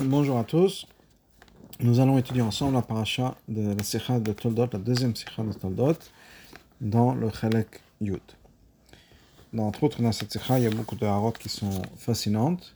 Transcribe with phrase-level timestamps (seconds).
[0.04, 0.86] Bonjour à tous.
[1.80, 5.52] Nous allons étudier ensemble la paracha de la Sikha de Toldot, la deuxième Sikha de
[5.52, 5.98] Toldot,
[6.80, 8.20] dans le Chalek Yud.
[9.58, 12.72] Entre autres, dans cette Sikha, il y a beaucoup de harotes qui sont fascinantes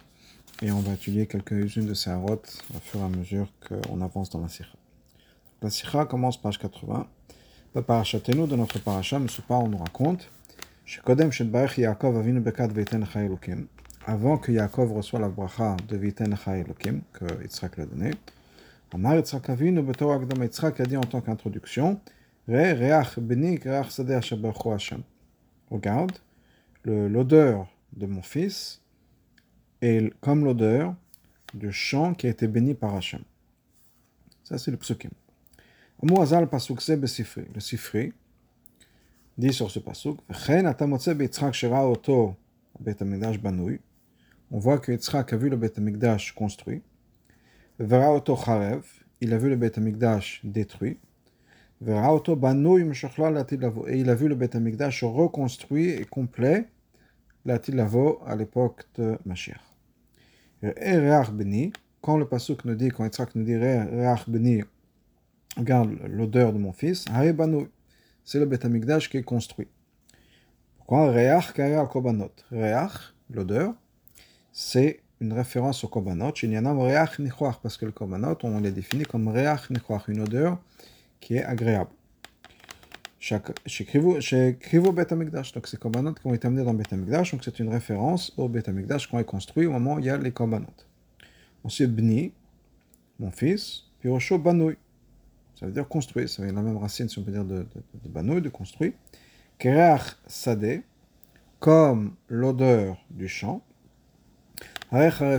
[0.61, 4.29] et on va étudier quelques-unes de ces harotes au fur et à mesure qu'on avance
[4.29, 4.77] dans la Sikha.
[5.63, 7.07] La Sikha commence page 80.
[7.75, 9.29] La paracha Tenu de notre paracha, M.
[9.49, 10.31] on nous raconte
[14.07, 18.11] avant que Yaakov reçoive la bracha de Viten Elokim, que Yitzhak l'a donné,
[18.93, 22.01] Amar Yitzhak Avinu Betor Agdam Yitzhak a dit en tant qu'introduction,
[22.47, 25.03] Re Reach Beni Reach Sadeh Hashem.
[25.71, 26.13] Regarde,
[26.85, 28.83] l'odeur de mon fils
[29.81, 30.95] est comme l'odeur
[31.55, 33.23] du champ qui a été béni par Hashem.
[34.43, 35.11] Ça, c'est le psukim.
[36.03, 37.45] Amu Azal Pasuk Se Besifri.
[37.55, 38.13] Le Sifri
[39.39, 42.37] dit sur ce pasuk, Chen Atamotse Yitzhak Shera Oto
[42.79, 43.81] Bet Amidash Banui
[44.51, 46.83] on voit que Yitzhak a vu le Beth Amikdash construit.
[47.79, 48.83] Veraoto Charev,
[49.21, 50.99] il a vu le Beth Amikdash détruit.
[51.81, 56.69] Veraoto Banouy et il a vu le Beth Amikdash reconstruit et complet,
[57.45, 59.61] Lavo à l'époque de Mashiach.
[60.63, 64.63] Reach Beni, quand le Pasuk nous dit, quand Yitzhak nous dit Reach Beni,
[65.57, 67.05] regarde l'odeur de mon fils,
[68.25, 69.69] c'est le Beth Amikdash qui est construit.
[70.77, 72.33] Pourquoi Reach Kaya Kobanot?
[72.51, 73.75] Reach, l'odeur,
[74.57, 80.07] c'est une référence au korbanot, parce que le korbanot, on les définit comme reach nichoach,
[80.07, 80.59] une odeur
[81.21, 81.91] qui est agréable.
[83.19, 83.41] Chez
[84.61, 87.69] Krivo Bet donc ces korbanot qui ont été amenés dans Bet Amikdash, donc c'est une
[87.69, 90.67] référence au Bet Amikdash qu'on a construit au moment où il y a les korbanot.
[91.65, 92.33] Ensuite, Bni,
[93.19, 94.77] mon fils, puis Osho Banoui,
[95.59, 97.67] ça veut dire construit, ça veut dire la même racine, si on peut dire, de,
[98.05, 98.95] de, de de construit.
[99.59, 100.83] Kereach Sade,
[101.59, 103.63] comme l'odeur du champ,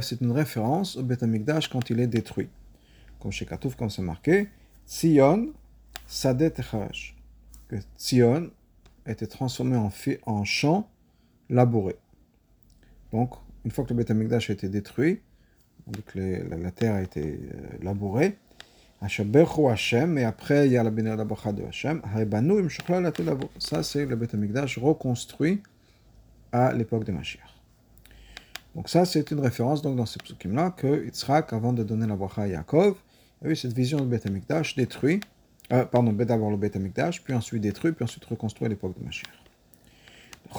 [0.02, 1.24] c'est une référence au Beth
[1.72, 2.50] quand il est détruit.
[3.20, 4.50] Comme chez Katouf, comme c'est marqué,
[4.88, 5.54] Tzion
[6.08, 7.16] Sadet Echaresh.
[7.68, 8.52] Que Tzion
[9.08, 9.90] été transformé en,
[10.26, 10.90] en champ
[11.50, 11.96] labouré.
[13.12, 15.22] Donc, une fois que le Beth a été détruit,
[16.08, 16.20] que
[16.50, 18.38] la, terre a été euh, labourée,
[19.02, 22.02] Hashem, et après il y a la bénédiction de Hashem,
[23.60, 24.36] ça c'est le Beth
[24.78, 25.62] reconstruit
[26.52, 27.55] à l'époque de Mashiach.
[28.76, 32.16] Donc ça, c'est une référence donc, dans ce psukim-là que Yitzhak, avant de donner la
[32.16, 32.98] bracha à Yaakov,
[33.44, 35.22] a eu cette vision de Beth Amikdash détruit,
[35.72, 39.06] euh, pardon, d'abord le Beth Amikdash, puis ensuite détruit, puis ensuite reconstruit à l'époque de
[39.06, 39.32] Mashiach.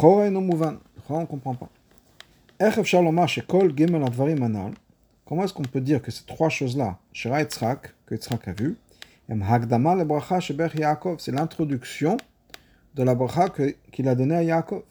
[0.02, 1.68] on ne comprend pas.
[5.26, 8.76] Comment est-ce qu'on peut dire que ces trois choses-là, Shira Yitzhak, que Yitzhak a vu,
[11.18, 12.16] c'est l'introduction
[12.94, 13.52] de la bracha
[13.92, 14.82] qu'il a donnée à Yaakov.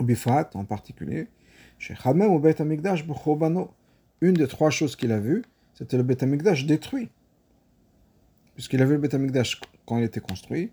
[0.00, 1.28] Bifrat, en particulier,
[4.20, 5.42] une des trois choses qu'il a vues,
[5.74, 7.10] c'était le Beth Amikdash détruit.
[8.54, 10.70] Puisqu'il a vu le Beth Amikdash quand il était construit,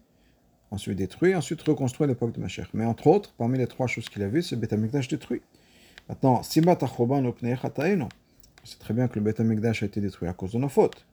[0.69, 2.67] ensuite détruit, ensuite reconstruit à l'époque de Mashiach.
[2.73, 5.41] Mais entre autres, parmi les trois choses qu'il a vues, c'est le Beth Amikdash détruit.
[6.07, 6.78] Maintenant, Sibat
[8.63, 11.06] c'est très bien que le Beth Amikdash a été détruit à cause de nos fautes.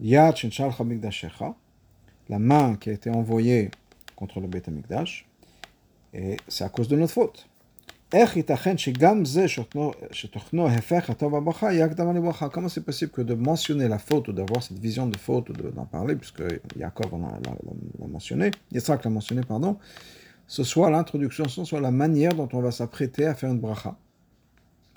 [0.00, 0.34] Yad
[2.28, 3.70] la main qui a été envoyée
[4.16, 5.28] contre le Beth Amikdash,
[6.12, 7.48] et c'est à cause de notre faute.
[12.52, 15.52] Comment c'est possible que de mentionner la faute ou d'avoir cette vision de faute ou
[15.52, 16.42] d'en parler, puisque
[16.78, 19.76] Jacob l'a mentionné, Yitzhak l'a mentionné, pardon,
[20.46, 23.96] ce soit l'introduction, ce soit la manière dont on va s'apprêter à faire une bracha.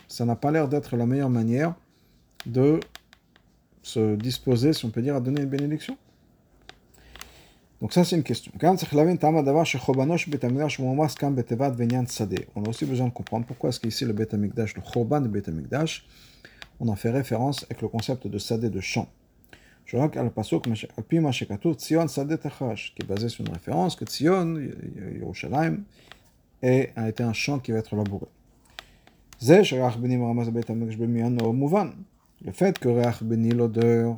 [0.07, 1.73] Ça n'a pas l'air d'être la meilleure manière
[2.45, 2.79] de
[3.81, 5.97] se disposer, si on peut dire, à donner une bénédiction.
[7.81, 8.51] Donc ça c'est une question.
[8.61, 8.75] On
[12.63, 15.43] a aussi besoin de comprendre pourquoi est-ce qu'ici le Bet le Choban de Bet
[16.81, 19.09] on en fait référence avec le concept de Sadeh de champ.
[19.85, 24.05] Je vois qu'à le pasuk Tzion Sadeh Techash, qui est basé sur une référence que
[24.05, 24.55] Tzion,
[25.19, 25.83] Yerushalayim,
[26.61, 28.27] a été un champ qui va être labouré.
[29.41, 29.63] Le
[32.53, 34.15] fait que Reach Beni l'odeur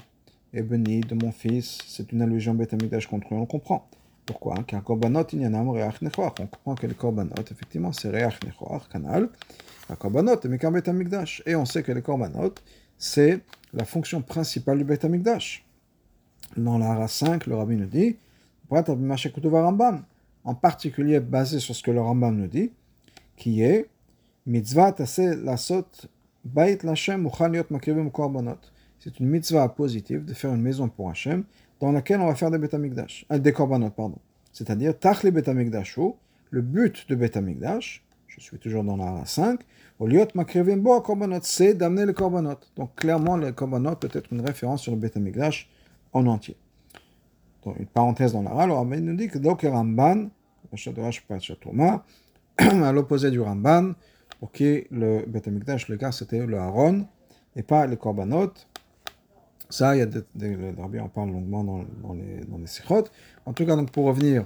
[0.54, 3.88] et béni de mon fils, c'est une allusion bête Amikdash contre on comprend.
[4.26, 6.40] Pourquoi Car korbanot inyanam reach nechoach.
[6.40, 9.30] On comprend que les korbanot, effectivement, c'est reach nechoach, canal.
[9.90, 11.42] La korbanot est mikar bête Amikdash.
[11.46, 12.54] Et on sait que les korbanot,
[12.98, 13.40] c'est
[13.74, 15.66] la fonction principale du bête Amikdash.
[16.58, 18.18] Dans la 5, le rabbi nous dit,
[20.44, 22.72] en particulier basé sur ce que le Rambam nous dit,
[23.38, 23.88] qui est
[24.46, 25.86] mitzvah tase lasot
[26.44, 28.60] bait lachem uchan yot makrivim korbanot
[29.02, 31.44] c'est une mitzvah positive de faire une maison pour Hachem
[31.80, 34.20] dans laquelle on va faire des betamikdash, euh, des pardon.
[34.54, 36.14] C'est-à-dire, tachli betamikdashu,
[36.52, 39.60] le but de betamikdash, je suis toujours dans la 5,
[40.00, 42.58] au lieu de bo korbanot, c'est d'amener le korbanot.
[42.76, 45.70] Donc clairement, le korbanot peut être une référence sur le Beth Amikdash
[46.14, 46.56] en entier.
[47.64, 50.30] Donc une parenthèse dans la le Ramban nous dit que donc le Ramban,
[52.58, 53.94] à l'opposé du Ramban,
[54.40, 57.06] pour qui le Beth Amikdash, le gars, c'était le Aaron,
[57.56, 58.54] et pas les korbanot.
[59.72, 60.58] Ça, il y a des, des,
[61.02, 63.06] on parle longuement dans, les, dans les sikhot.
[63.46, 64.46] En tout cas, donc, pour revenir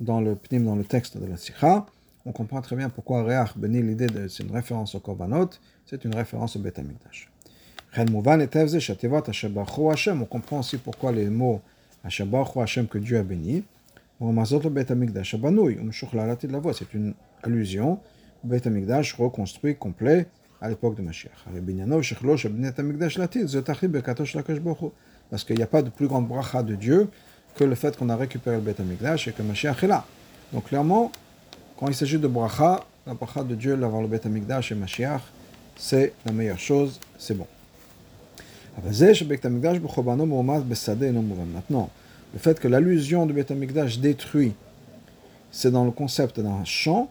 [0.00, 1.86] dans le pnim, dans le texte de la sikha,
[2.24, 5.50] on comprend très bien pourquoi Reach bénit l'idée de c'est une référence au korbanot,
[5.86, 7.30] c'est une référence au Beth Amikdash.
[7.98, 8.06] On
[10.24, 11.60] comprend aussi pourquoi les mots
[12.04, 12.30] Hashem
[12.88, 13.64] que Dieu a béni.
[14.20, 14.64] C'est
[16.94, 18.00] une allusion
[18.44, 20.26] au Amikdash reconstruit, complet,
[20.62, 21.32] à l'époque de Mashiach.
[25.30, 27.08] Parce qu'il n'y a pas de plus grande bracha de Dieu
[27.56, 30.06] que le fait qu'on a récupéré le Beth Amikdash et que Mashiach est là.
[30.52, 31.10] Donc clairement,
[31.76, 35.22] quand il s'agit de bracha, la bracha de Dieu, d'avoir le Beth Amikdash et Mashiach,
[35.76, 37.46] c'est la meilleure chose, c'est bon.
[41.52, 41.90] Maintenant,
[42.32, 44.54] le fait que l'allusion du Beth Amikdash détruit,
[45.50, 47.10] c'est dans le concept d'un champ,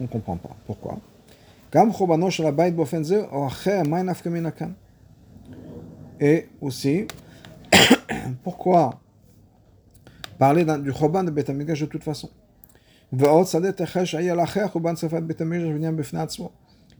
[0.00, 0.56] on ne comprend pas.
[0.66, 0.98] Pourquoi
[6.20, 7.08] et aussi,
[8.44, 9.00] pourquoi
[10.38, 12.30] parler du Choban de Beth Amikdash de toute façon?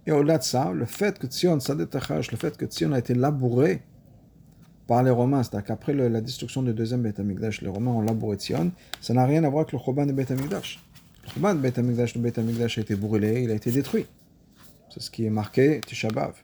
[0.07, 3.81] Et au-delà de ça, le fait que Tzion, le fait que a été labouré
[4.89, 8.39] par les Romains, c'est-à-dire qu'après la destruction du deuxième Beth Amikdash, les Romains ont labouré
[8.39, 10.81] Tzion, ça n'a rien à voir avec le Choban de Beth Amikdash.
[11.27, 14.07] Le Choban de Beth Amikdash, le Beth Amikdash a été brûlé, il a été détruit.
[14.95, 16.35] C'est ce qui est marqué Tisha B'Av.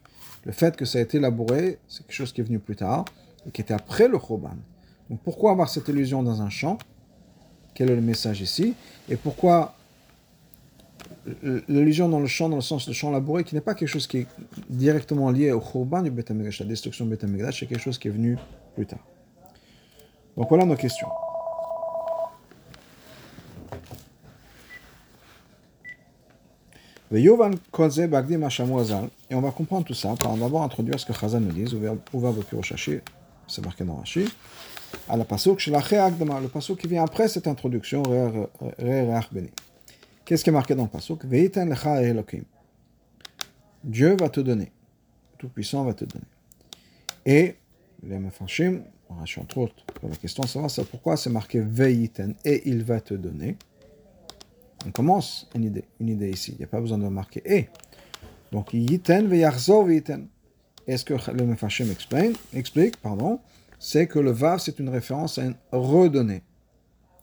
[0.44, 3.04] Le fait que ça a été labouré, c'est quelque chose qui est venu plus tard
[3.46, 4.56] et qui était après le Choban.
[5.08, 6.78] Donc pourquoi avoir cette illusion dans un champ?
[7.74, 8.74] Quel est le message ici?
[9.08, 9.76] Et pourquoi
[11.68, 14.08] l'illusion dans le champ, dans le sens de champ labouré, qui n'est pas quelque chose
[14.08, 14.26] qui est
[14.68, 18.12] directement lié au Choban du Beth la destruction du Beth c'est quelque chose qui est
[18.12, 18.36] venu
[18.74, 19.06] plus tard.
[20.36, 21.08] Donc voilà nos questions.
[27.12, 27.36] Et on
[29.40, 31.64] va comprendre tout ça par d'abord introduire ce que Chazan nous dit,
[32.12, 33.02] ouvert chercher,
[33.48, 34.28] c'est marqué dans Rashi,
[35.08, 38.04] à la pasuk, le pasuk qui vient après cette introduction,
[40.24, 41.24] Qu'est-ce qui est marqué dans le pasuk
[43.82, 44.70] Dieu va te donner,
[45.38, 46.26] Tout-Puissant va te donner.
[47.26, 47.56] Et
[48.04, 53.14] les Mefanshim, entre autres, la question savoir pourquoi c'est marqué Veiten et il va te
[53.14, 53.56] donner.
[54.86, 56.52] On commence une idée, une idée ici.
[56.52, 57.68] Il n'y a pas besoin de marquer et.
[58.52, 60.26] Donc, yiten veyarzor veiten.
[60.86, 63.38] Est-ce que le Mefashim explique, explique pardon,
[63.78, 66.42] c'est que le vav, c'est une référence à un redonner.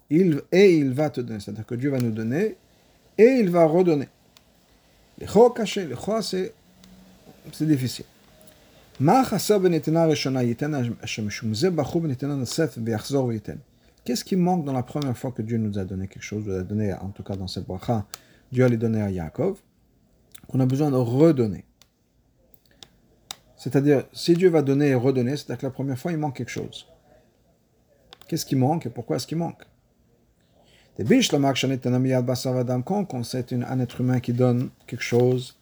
[0.09, 1.39] Il, et il va te donner.
[1.39, 2.55] C'est-à-dire que Dieu va nous donner
[3.17, 4.07] et il va redonner.
[5.19, 6.53] Les choix cachés, les choix, c'est,
[7.51, 8.05] c'est difficile.
[14.07, 16.55] Qu'est-ce qui manque dans la première fois que Dieu nous a donné quelque chose, nous
[16.55, 18.05] a donné, en tout cas dans cette bracha,
[18.53, 19.59] Dieu a donné à Yaakov,
[20.47, 21.65] qu'on a besoin de redonner.
[23.57, 26.51] C'est-à-dire, si Dieu va donner et redonner, c'est-à-dire que la première fois, il manque quelque
[26.51, 26.87] chose.
[28.29, 29.65] Qu'est-ce qui manque et pourquoi est-ce qu'il manque?
[30.97, 31.05] Quand
[33.23, 35.59] c'est un être humain qui donne quelque chose,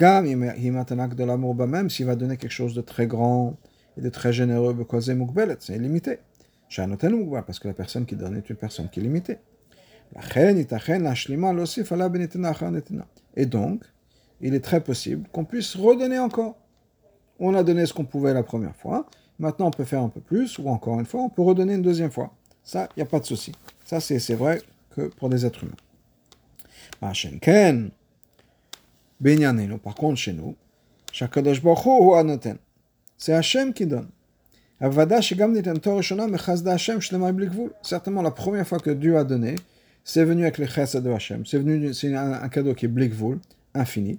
[0.00, 3.56] même s'il va donner quelque chose de très grand
[3.96, 4.76] et de très généreux,
[5.60, 6.18] c'est limité
[7.46, 9.38] parce que la personne qui donne est une personne qui est limitée.
[13.36, 13.84] Et donc,
[14.40, 16.56] il est très possible qu'on puisse redonner encore.
[17.38, 19.06] On a donné ce qu'on pouvait la première fois,
[19.38, 21.82] maintenant on peut faire un peu plus, ou encore une fois, on peut redonner une
[21.82, 22.32] deuxième fois.
[22.62, 23.52] Ça, il n'y a pas de souci.
[23.84, 24.60] Ça, c'est vrai
[24.90, 25.76] que pour des êtres humains.
[29.78, 30.54] Par contre, chez nous,
[33.18, 34.08] c'est Hachem qui donne.
[37.82, 39.56] Certainement, la première fois que Dieu a donné,
[40.04, 41.44] c'est venu avec les chesed de Hachem.
[41.44, 43.40] C'est venu, c'est un, cadeau qui est blikvul,
[43.74, 44.18] infini.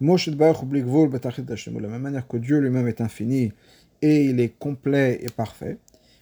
[0.00, 3.52] De la même manière que Dieu lui-même est infini
[4.00, 5.78] et il est complet et parfait.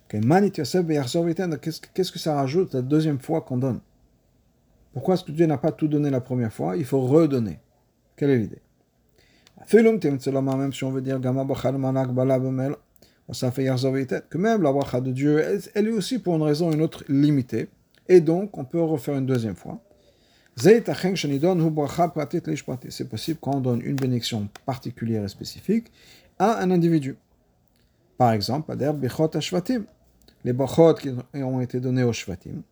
[0.09, 3.81] Qu'est-ce que ça rajoute la deuxième fois qu'on donne?
[4.95, 6.79] Pourquoi est-ce que Dieu n'a pas tout donné la première fois?
[6.79, 7.59] Il faut redonner.
[8.17, 8.63] Quelle est l'idée?
[9.73, 11.21] Même si on veut dire
[13.29, 17.69] que même la bracha de Dieu, elle, est aussi pour une raison une autre limitée,
[18.09, 19.81] et donc on peut refaire une deuxième fois.
[20.57, 20.83] C'est
[23.09, 25.91] possible quand on donne une bénédiction particulière et spécifique
[26.39, 27.17] à un individu.
[28.19, 28.77] Par exemple,
[30.45, 32.63] les brachot qui ont été donnés aux Shvatim,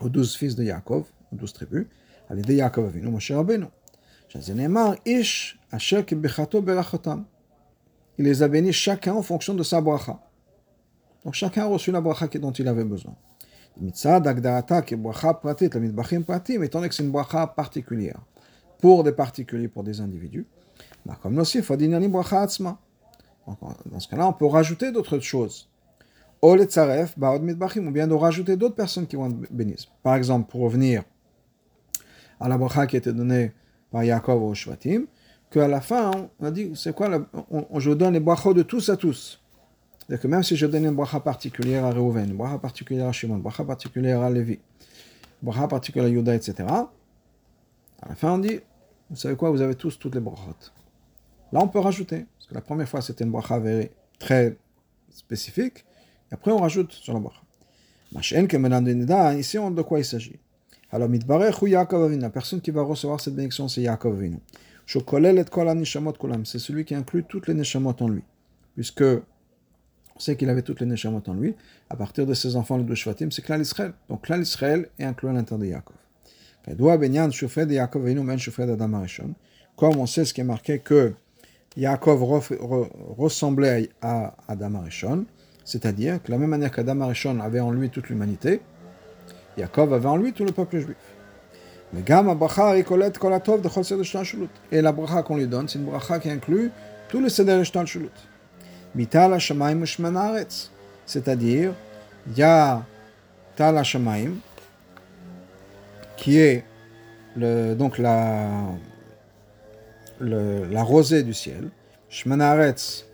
[0.00, 1.86] aux douze fils de Yaakov, aux douze tribus,
[2.28, 3.66] à l'idée Yaakov Avinu, Moshe Rabbeinu.
[5.06, 5.58] Ish
[8.18, 10.20] Il les a bénis chacun en fonction de sa bracha.
[11.24, 13.14] Donc chacun a reçu la bracha dont il avait besoin.
[13.80, 18.18] Mitzad Agdarata qui bracha pratit, la mitbachim pratim, étant donné que c'est une bracha particulière
[18.80, 20.46] pour des particuliers, pour des individus.
[21.06, 22.78] Bah, comme aussi, fadinani bracha atzma.
[23.86, 25.68] Dans ce cas-là, on peut rajouter d'autres choses.
[26.42, 29.88] Ou bien de rajouter d'autres personnes qui vont être bénies.
[30.02, 31.02] Par exemple, pour revenir
[32.40, 33.52] à la bracha qui a été donnée
[33.90, 35.06] par Yaakov au Shvatim,
[35.50, 38.88] qu'à la fin, on a dit, c'est quoi, on, je donne les brachos de tous
[38.88, 39.40] à tous.
[39.98, 43.12] C'est-à-dire que même si je donne une bracha particulière à Reuven, une bracha particulière à
[43.12, 44.60] Shimon, une bracha particulière à Lévi, une
[45.42, 46.88] bracha particulière à Yuda, etc., à
[48.08, 48.60] la fin on dit,
[49.10, 50.54] vous savez quoi, vous avez tous toutes les brachot.
[51.52, 53.60] Là on peut rajouter, parce que la première fois c'était une bracha
[54.18, 54.56] très
[55.10, 55.84] spécifique,
[56.30, 57.40] et après on rajoute sur la bracha.
[58.12, 60.38] Ici, on de quoi il s'agit?
[60.90, 64.38] Alors, la personne qui va recevoir cette bénédiction, c'est Yaakov Avinu.
[66.44, 68.22] C'est celui qui inclut toutes les neshamot en lui.
[68.74, 71.54] Puisque on sait qu'il avait toutes les neshamot en lui.
[71.90, 73.92] À partir de ses enfants, les deux Shvatim, c'est Klal Israël.
[74.08, 75.96] Donc Klal Israël est inclus à l'intérieur de Yaakov.
[79.76, 81.12] Comme on sait ce qui est marqué que
[81.76, 82.50] Yaakov
[83.18, 85.26] ressemblait à Adam Arishon,
[85.64, 88.62] c'est-à-dire que la même manière qu'Adam Arishon avait en lui toute l'humanité,
[89.58, 90.96] Yaakov avait en lui tout le peuple juif.
[91.92, 92.02] Mais
[94.70, 96.70] Et la bracha qu'on lui donne, c'est une bracha qui inclut
[97.08, 98.10] tout le seder shulut.
[98.94, 100.70] Mital hashamaim ushmanaretz.
[101.06, 101.72] C'est-à-dire,
[102.26, 102.82] il y a
[103.56, 104.34] Tal hashamaim,
[106.16, 106.64] qui est
[107.36, 108.48] donc la,
[110.82, 111.70] rosée du ciel.
[112.10, 113.06] Shmanaretz,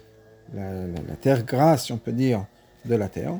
[0.52, 2.44] la, terre grasse, si on peut dire,
[2.84, 3.34] de la terre.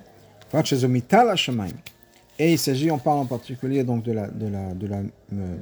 [2.39, 5.57] Et il s'agit, on parle en particulier donc de la, de la, de la, euh,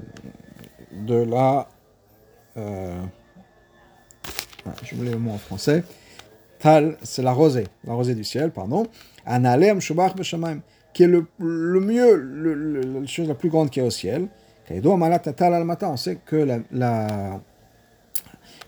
[2.57, 3.03] euh,
[4.83, 5.85] je voulais le mot en français.
[6.59, 8.87] Tal, c'est la rosée, la rosée du ciel, pardon.
[9.27, 10.61] Analem shubach b'shamayim,
[10.95, 14.29] qui est le, le mieux, le, la chose la plus grande qui est au ciel.
[14.71, 17.41] On sait que la, la,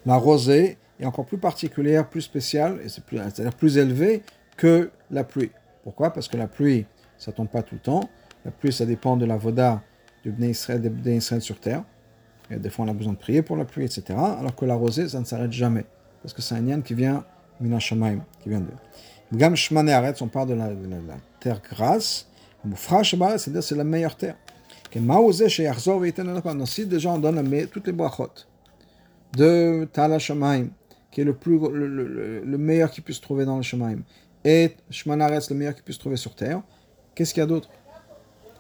[0.04, 4.22] la rosée est encore plus particulière, plus spéciale, et c'est-à-dire plus élevée
[4.56, 5.52] que la pluie.
[5.84, 6.12] Pourquoi?
[6.12, 6.84] Parce que la pluie,
[7.24, 8.10] ça tombe pas tout le temps.
[8.44, 9.82] La pluie, ça dépend de la voda
[10.22, 11.82] du Bnei Israël, des Bnei Israël sur terre.
[12.50, 14.02] Et des fois, on a besoin de prier pour la pluie, etc.
[14.10, 15.86] Alors que la rosée, ça ne s'arrête jamais.
[16.22, 17.24] Parce que c'est un yan qui vient,
[17.60, 18.68] Mina Shamaim, qui vient de.
[19.32, 19.90] Gam Shmane
[20.20, 22.28] on parle de la, de la, terre grasse.
[22.62, 24.36] c'est-à-dire c'est la meilleure terre.
[26.66, 28.28] Si déjà on donne toutes les brachot
[29.36, 30.68] de Tala Shamaim,
[31.10, 34.02] qui est le, plus, le, le, meilleur qui puisse trouver dans le Shemaim,
[34.44, 36.62] et Shmanaretz, le meilleur qui puisse trouver sur terre,
[37.14, 37.68] qu'est-ce qu'il y a d'autre?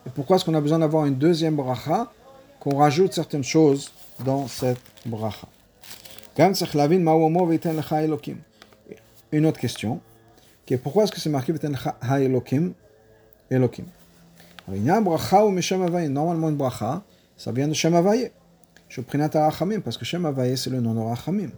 [0.06, 2.12] Et pourquoi est-ce qu'on a besoin d'avoir une deuxième bracha,
[2.60, 3.92] qu'on rajoute certaines choses
[4.24, 5.48] dans cette bracha?
[9.32, 10.00] Une autre question,
[10.82, 11.52] pourquoi est-ce que c'est marqué
[12.20, 12.72] Elokim?
[13.50, 13.84] Elokim
[14.68, 17.02] Normalement, une bracha,
[17.36, 18.32] ça vient de Shem Havaye.
[19.84, 21.50] Parce que Shem Havaye, c'est le nom de Rachamim.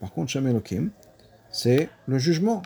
[0.00, 0.90] Par contre, Shem Elokim,
[1.50, 2.62] c'est le jugement.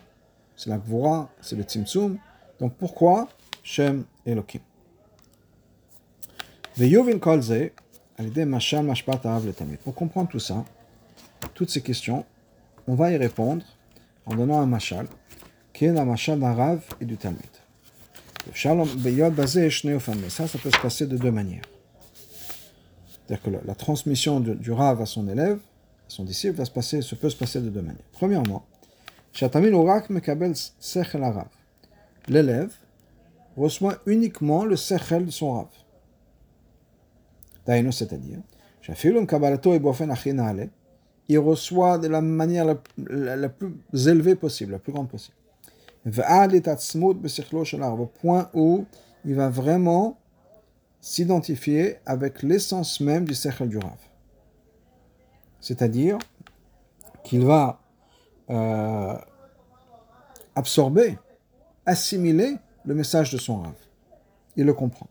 [0.59, 2.19] C'est la Gvura, c'est le Tzimtzum.
[2.59, 3.29] Donc pourquoi
[3.63, 4.61] Shem Elokim?
[9.85, 10.65] Pour comprendre tout ça,
[11.55, 12.27] toutes ces questions,
[12.89, 13.65] on va y répondre
[14.27, 15.07] en donnant un mashal,
[15.73, 17.41] qui est la mashal d'un Rav et du Talmud.
[18.53, 18.75] Ça,
[20.49, 21.63] ça peut se passer de deux manières.
[23.29, 27.01] C'est-à-dire que la, transmission du, Rav à son élève, à son disciple, va se passer,
[27.01, 28.03] se peut se passer de deux manières.
[28.13, 28.65] Premièrement,
[32.29, 32.75] l'élève
[33.57, 35.69] reçoit uniquement le sechel de son Rav.
[37.93, 38.41] C'est-à-dire,
[41.29, 45.37] il reçoit de la manière la, la, plus élevée possible, la plus grande possible.
[48.01, 48.87] Au point où
[49.25, 50.19] il va vraiment
[51.01, 53.99] s'identifier avec l'essence même du Sechel du Rav.
[55.61, 56.19] C'est-à-dire
[57.25, 57.81] qu'il va
[58.51, 59.19] euh,
[60.59, 61.17] absorber,
[61.87, 63.75] assimiler le message de son Rav.
[64.57, 65.07] Il le comprend.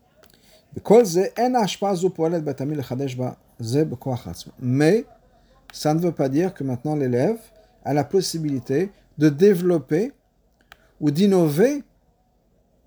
[4.60, 5.06] Mais
[5.72, 7.38] ça ne veut pas dire que maintenant l'élève
[7.84, 10.12] a la possibilité de développer
[11.00, 11.82] ou d'innover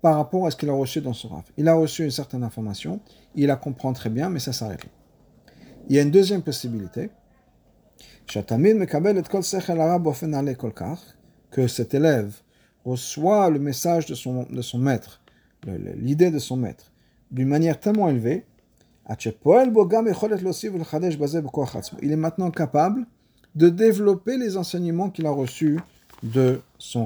[0.00, 1.44] par rapport à ce qu'il a reçu dans son raf.
[1.56, 3.00] Il a reçu une certaine information,
[3.34, 4.90] il la comprend très bien, mais ça s'arrête là.
[5.88, 7.10] Il y a une deuxième possibilité,
[11.50, 12.41] que cet élève
[12.84, 15.20] reçoit le message de son, maître,
[15.96, 16.92] l'idée de son maître,
[17.30, 18.44] d'une manière tellement élevée,
[22.02, 23.06] Il est maintenant capable
[23.54, 25.78] de développer les enseignements qu'il a reçus
[26.22, 27.04] de son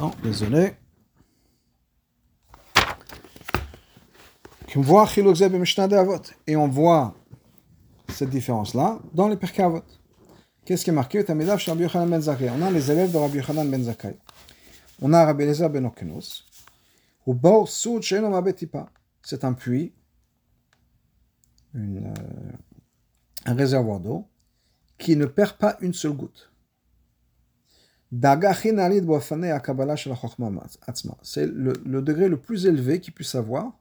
[0.00, 0.22] Rav.
[0.22, 0.72] désolé.
[6.46, 7.14] Et on voit
[8.08, 9.82] cette différence-là dans les Perkavot.
[10.64, 14.16] Qu'est-ce qui est marqué ben On a les élèves de Rabbi Yochanan ben Zakai.
[15.02, 16.46] On a Rabbi Eliezer ben Okenos.
[19.22, 19.92] C'est un puits,
[21.74, 22.52] une, euh,
[23.46, 24.28] un réservoir d'eau,
[24.98, 26.49] qui ne perd pas une seule goutte.
[31.22, 33.72] C'est le, degré le plus élevé qu'il puisse avoir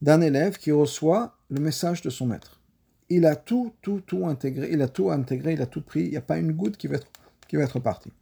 [0.00, 2.60] d'un élève qui reçoit le message de son maître.
[3.08, 6.10] Il a tout, tout, tout intégré, il a tout intégré, il a tout pris, il
[6.10, 7.08] n'y a pas une goutte qui va être,
[7.48, 8.12] qui va être partie.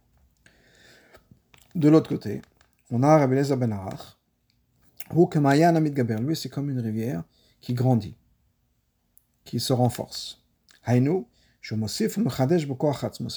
[1.75, 2.41] De l'autre côté,
[2.89, 4.17] on a Rabbi ben Arach,
[5.13, 7.23] lui c'est comme une rivière
[7.61, 8.15] qui grandit,
[9.43, 10.41] qui se renforce.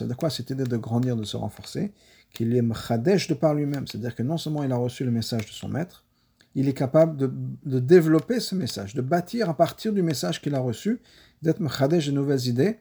[0.04, 0.30] Veut dire quoi?
[0.30, 1.92] Cette idée de grandir, de se renforcer
[2.32, 3.86] Qu'il est mechadesh de par lui-même.
[3.86, 6.04] C'est-à-dire que non seulement il a reçu le message de son maître,
[6.54, 10.60] il est capable de, développer ce message, de bâtir à partir du message qu'il a
[10.60, 11.00] reçu,
[11.42, 12.78] d'être mechadesh de nouvelles idées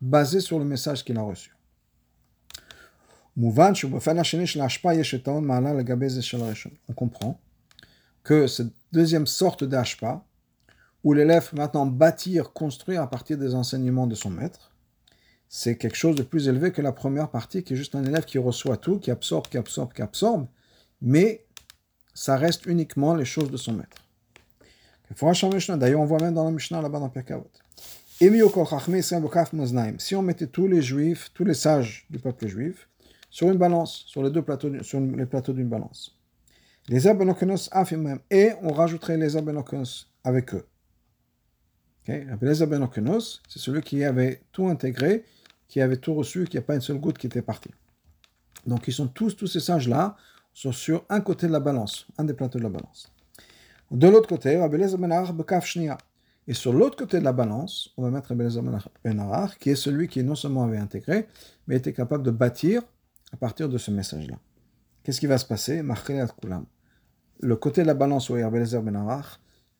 [0.00, 1.54] basées sur le message qu'il a reçu.
[6.88, 7.40] On comprend
[8.22, 10.24] que cette deuxième sorte d'ashpa,
[11.04, 14.72] où l'élève maintenant bâtir, construire à partir des enseignements de son maître,
[15.48, 18.24] c'est quelque chose de plus élevé que la première partie, qui est juste un élève
[18.24, 20.46] qui reçoit tout, qui absorbe, qui absorbe, qui absorbe,
[21.02, 21.44] mais
[22.14, 23.98] ça reste uniquement les choses de son maître.
[25.76, 27.50] D'ailleurs, on voit même dans la Mishnah là-bas dans Perkavot.
[29.98, 32.88] Si on mettait tous les juifs, tous les sages du peuple juif,
[33.28, 36.16] sur une balance, sur les deux plateaux, sur les plateaux d'une balance,
[36.88, 37.68] les abenokenos
[38.30, 40.66] et on rajouterait les abenokenos avec eux.
[42.02, 42.26] Okay?
[42.62, 45.24] Abenokenos, c'est celui qui avait tout intégré,
[45.68, 47.70] qui avait tout reçu, qui n'y a pas une seule goutte qui était partie.
[48.66, 50.16] Donc ils sont tous, tous ces sages-là,
[50.52, 53.12] sont sur un côté de la balance, un des plateaux de la balance.
[53.90, 55.96] De l'autre côté, ben
[56.48, 58.44] Et sur l'autre côté de la balance, on va mettre Rabbi
[59.04, 61.28] Ben qui est celui qui non seulement avait intégré,
[61.66, 62.82] mais était capable de bâtir
[63.32, 64.36] à partir de ce message-là.
[65.02, 65.82] Qu'est-ce qui va se passer?
[67.40, 69.22] Le côté de la balance où Rabbi Ben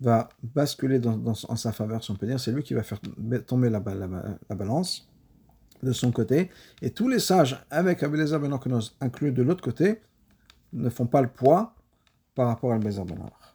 [0.03, 2.41] va basculer en sa faveur, si on peut dire.
[2.41, 3.01] C'est lui qui va faire
[3.47, 5.09] tomber la, la, balance
[5.83, 6.51] de son côté.
[6.81, 8.59] Et tous les sages, avec Rabbi Ben
[9.01, 10.01] inclus de l'autre côté,
[10.73, 11.75] ne font pas le poids
[12.35, 13.55] par rapport à Bezer Ben Arach.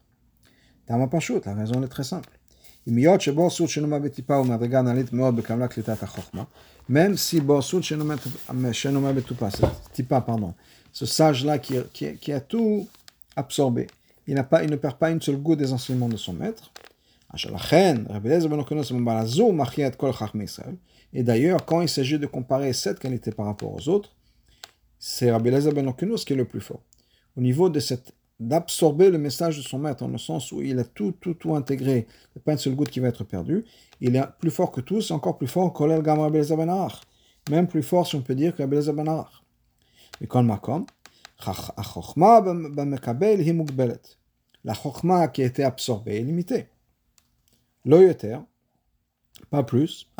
[1.45, 2.29] La raison est très simple.
[6.87, 7.41] Même si
[10.21, 10.53] pardon,
[10.93, 12.87] ce sage-là qui, a tout
[13.35, 13.87] absorbé,
[14.27, 16.71] il, ne perd pas une seule goutte des enseignements de son maître.
[21.13, 24.11] Et d'ailleurs, quand il s'agit de comparer cette qualité par rapport aux autres,
[24.99, 26.81] c'est Rabbi Elazar ben qui est le plus fort
[27.37, 30.77] au niveau de cette d'absorber le message de son maître, dans le sens où il
[30.77, 33.23] a tout, tout, tout intégré, il n'y a pas une seule goutte qui va être
[33.23, 33.65] perdue,
[33.99, 36.29] il est plus fort que tous, encore plus fort que le Gamma
[37.49, 39.43] même plus fort si on peut dire que Abel Zabanarach.
[40.21, 40.85] Mais quand Makom,
[44.67, 46.67] la chokma qui a été absorbée est limitée.
[47.85, 48.37] L'oyoter,
[49.49, 50.11] pas plus,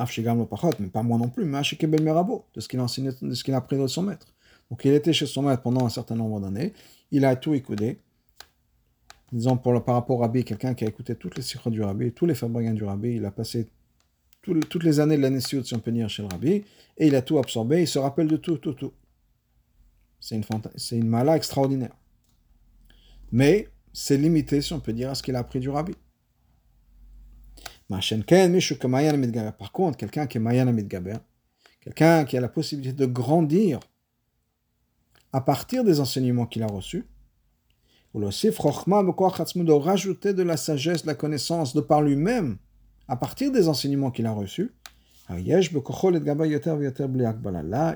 [0.79, 3.77] mais pas moins non plus, mais de ce qu'il a de ce qu'il a appris
[3.77, 4.33] de son maître.
[4.69, 6.71] Donc il était chez son maître pendant un certain nombre d'années,
[7.11, 7.99] il a tout écouté.
[9.33, 12.13] Disons pour, par rapport au rabbi, quelqu'un qui a écouté toutes les sikhs du rabbi,
[12.13, 13.67] tous les fabricants du rabbi, il a passé
[14.41, 16.63] toutes les années de l'année si on peut dire, chez le rabbi,
[16.97, 18.93] et il a tout absorbé, il se rappelle de tout, tout, tout.
[20.21, 20.45] C'est une,
[20.77, 21.97] c'est une mala extraordinaire.
[23.29, 23.67] Mais
[23.99, 25.93] c'est limité, si on peut dire, à ce qu'il a appris du rabbi.
[27.89, 27.99] Par
[29.71, 31.17] contre, quelqu'un qui est Mayan Gaber,
[31.81, 33.79] quelqu'un qui a la possibilité de grandir
[35.33, 37.07] à partir des enseignements qu'il a reçus,
[38.13, 42.57] ou de rajouter de la sagesse, de la connaissance de par lui-même,
[43.07, 44.75] à partir des enseignements qu'il a reçus,
[45.27, 45.39] là,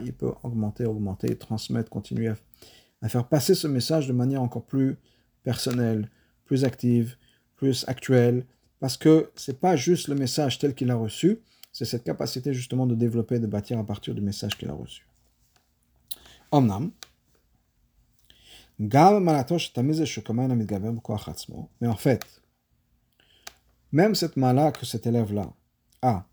[0.04, 2.34] il peut augmenter, augmenter, transmettre, continuer
[3.04, 4.98] à, faire passer ce message de manière encore plus
[5.44, 6.10] personnelle,
[6.46, 7.18] plus active,
[7.56, 8.46] plus actuelle,
[8.80, 11.40] parce que c'est pas juste le message tel qu'il a reçu,
[11.72, 15.06] c'est cette capacité justement de développer, de bâtir à partir du message qu'il a reçu.
[16.52, 16.92] Omnam,
[21.82, 22.42] mais en fait,
[23.92, 25.54] même cette main-là que cet élève-là
[26.02, 26.26] a,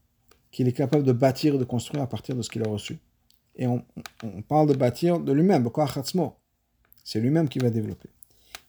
[0.51, 2.99] qu'il est capable de bâtir et de construire à partir de ce qu'il a reçu.
[3.57, 3.85] Et on,
[4.49, 5.69] parle de bâtir de lui-même,
[7.05, 8.09] c'est lui-même qui va développer.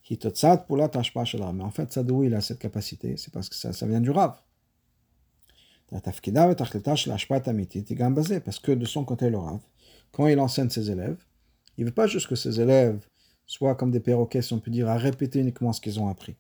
[0.10, 4.10] Mais en fait, ça d'où il a cette capacité, c'est parce que ça, vient du
[4.10, 4.36] Rav.
[5.92, 6.20] Parce
[8.60, 9.60] que de son côté, le Rav,
[10.12, 11.18] quand il enseigne ses élèves,
[11.78, 13.00] il ne veut pas juste que ses élèves
[13.46, 16.36] soient comme des perroquets, si on peut dire, à répéter uniquement ce qu'ils ont appris.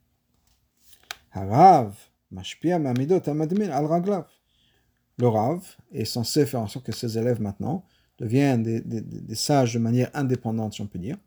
[5.17, 7.83] Le Rav est censé faire en sorte que ses élèves maintenant
[8.17, 11.17] deviennent des, sages de manière indépendante, si on peut dire,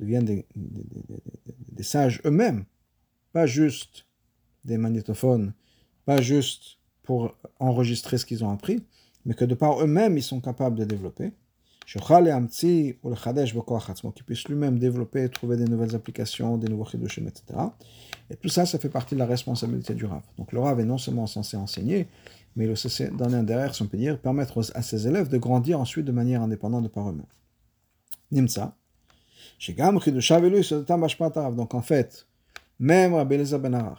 [0.00, 2.64] deviennent des, sages eux-mêmes,
[3.32, 4.06] pas juste
[4.64, 5.52] des magnétophones,
[6.04, 8.82] pas juste pour enregistrer ce qu'ils ont appris,
[9.24, 11.32] mais que de par eux-mêmes, ils sont capables de développer.
[14.12, 17.60] Qui puisse lui-même développer, trouver des nouvelles applications, des nouveaux chidushim, etc.
[18.28, 20.22] Et tout ça, ça fait partie de la responsabilité du Rav.
[20.36, 22.08] Donc le Rav est non seulement censé enseigner,
[22.56, 25.28] mais il est aussi donner un derrière, si on peut dire, permettre à ses élèves
[25.28, 27.26] de grandir ensuite de manière indépendante de par eux-mêmes.
[28.32, 28.76] Nimsa.
[31.54, 32.26] Donc en fait,
[32.78, 33.94] même Rabbi Ben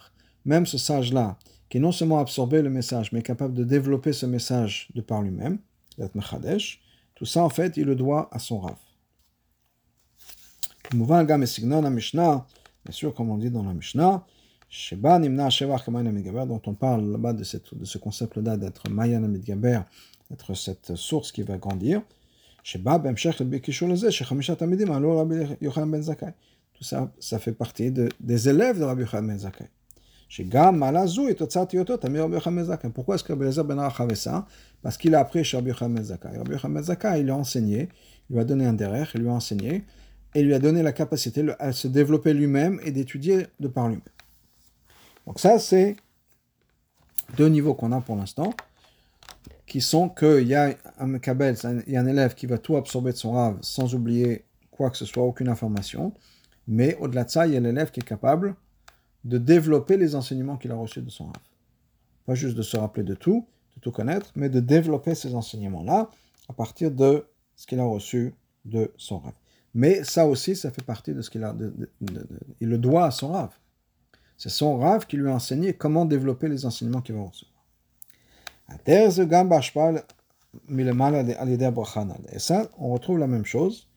[0.45, 1.37] même ce sage-là,
[1.69, 5.59] qui non seulement absorbé le message, mais capable de développer ce message de par lui-même,
[7.15, 8.77] tout ça, en fait, il le doit à son Rav.
[10.93, 14.23] Bien sûr, comme on dit dans la Mishnah,
[16.45, 17.43] dont on parle là-bas de,
[17.75, 19.81] de ce concept-là d'être Mayan Amidgaber,
[20.29, 22.01] d'être cette source qui va grandir.
[26.73, 29.69] Tout ça, ça fait partie de, des élèves de Rabbi Yochanan Ben Zakkai.
[32.89, 34.45] Pourquoi est-ce que Rabbi Elazar Ben avait ça
[34.81, 36.17] Parce qu'il a appris Rabbi Yochanan Ben.
[36.37, 37.87] Rabbi il a enseigné,
[38.29, 39.85] il lui a donné un derrière, il lui a enseigné,
[40.35, 44.03] et lui a donné la capacité à se développer lui-même et d'étudier de par lui-même.
[45.25, 45.95] Donc ça, c'est
[47.37, 48.53] deux niveaux qu'on a pour l'instant,
[49.67, 53.11] qui sont qu'il y a un il y a un élève qui va tout absorber
[53.11, 56.13] de son rave sans oublier quoi que ce soit, aucune information,
[56.67, 58.55] mais au-delà de ça, il y a l'élève qui est capable
[59.25, 61.35] de développer les enseignements qu'il a reçus de son rave.
[62.25, 66.09] Pas juste de se rappeler de tout, de tout connaître, mais de développer ces enseignements-là
[66.47, 67.25] à partir de
[67.55, 69.33] ce qu'il a reçu de son rave.
[69.73, 71.55] Mais ça aussi, ça fait partie de ce qu'il a.
[72.61, 73.53] il le doit à son rave.
[74.37, 77.56] C'est son rave qui lui a enseigné comment développer les enseignements qu'il va recevoir.
[78.86, 79.10] Et
[82.38, 83.88] ça, on retrouve la même chose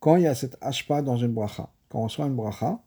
[0.00, 1.68] quand il y a cette ashpa dans une bracha.
[1.88, 2.80] Quand on reçoit une bracha,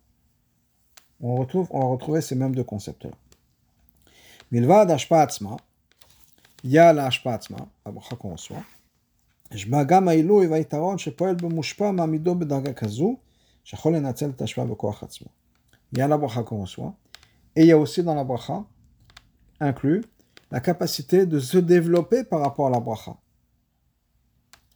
[1.22, 3.12] on, retrouve, on va retrouver ces mêmes deux concepts-là.
[4.52, 5.58] Milvad ashpa atzma,
[6.64, 8.64] il y a la ashpa atzma, la bracha qu'on reçoit.
[9.52, 13.18] יש גם העילוי והיתרון שפועל במושפע מעמידו בדרגה כזו,
[13.64, 15.28] שיכול לנצל את ההשפעה בכוח עצמו.
[15.94, 16.94] Il y a la bracha qu'on reçoit,
[17.56, 18.66] et il y a aussi dans la bracha,
[19.62, 20.04] inclus,
[20.51, 23.17] la capacité de se développer par rapport à la bracha.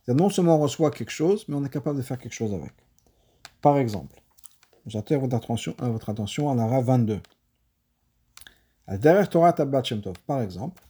[0.09, 2.73] Non seulement on reçoit quelque chose, mais on est capable de faire quelque chose avec.
[3.61, 4.21] Par exemple,
[4.87, 7.21] j'attire votre attention, à votre attention à la RA 22.
[8.99, 9.55] Derrière Torah
[10.27, 10.83] par exemple,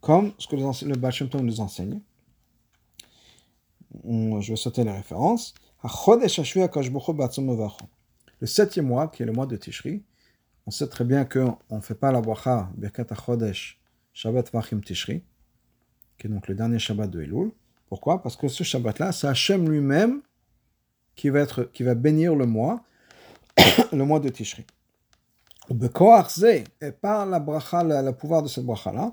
[0.00, 1.10] comme ce que le Bat
[1.42, 2.00] nous enseigne,
[4.04, 5.52] je vais sauter les références.
[8.40, 10.02] Le septième mois, qui est le mois de Tishri,
[10.66, 13.77] on sait très bien qu'on ne fait pas la bracha Birkat HaChodesh
[14.20, 15.22] Shabbat Vachim Tishri,
[16.18, 17.52] qui est donc le dernier Shabbat de Elul.
[17.88, 18.20] Pourquoi?
[18.20, 20.22] Parce que ce Shabbat-là, c'est Hachem lui-même
[21.14, 22.82] qui va, être, qui va bénir le mois,
[23.92, 24.66] le mois de Tishri.
[25.70, 29.12] Et par la bracha, le pouvoir de cette bracha-là,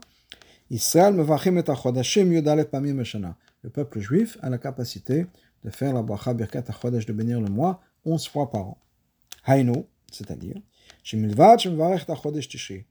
[0.71, 5.27] Israël mevachim et achodashim yudalet pamim meshana le peuple juif a la capacité
[5.63, 8.77] de faire la bracha birkat chodesh de bénir le mois 11 fois par an.
[9.45, 10.55] Hainu, c'est-à-dire,
[11.03, 12.85] shemilvad shemvarech chodesh tishri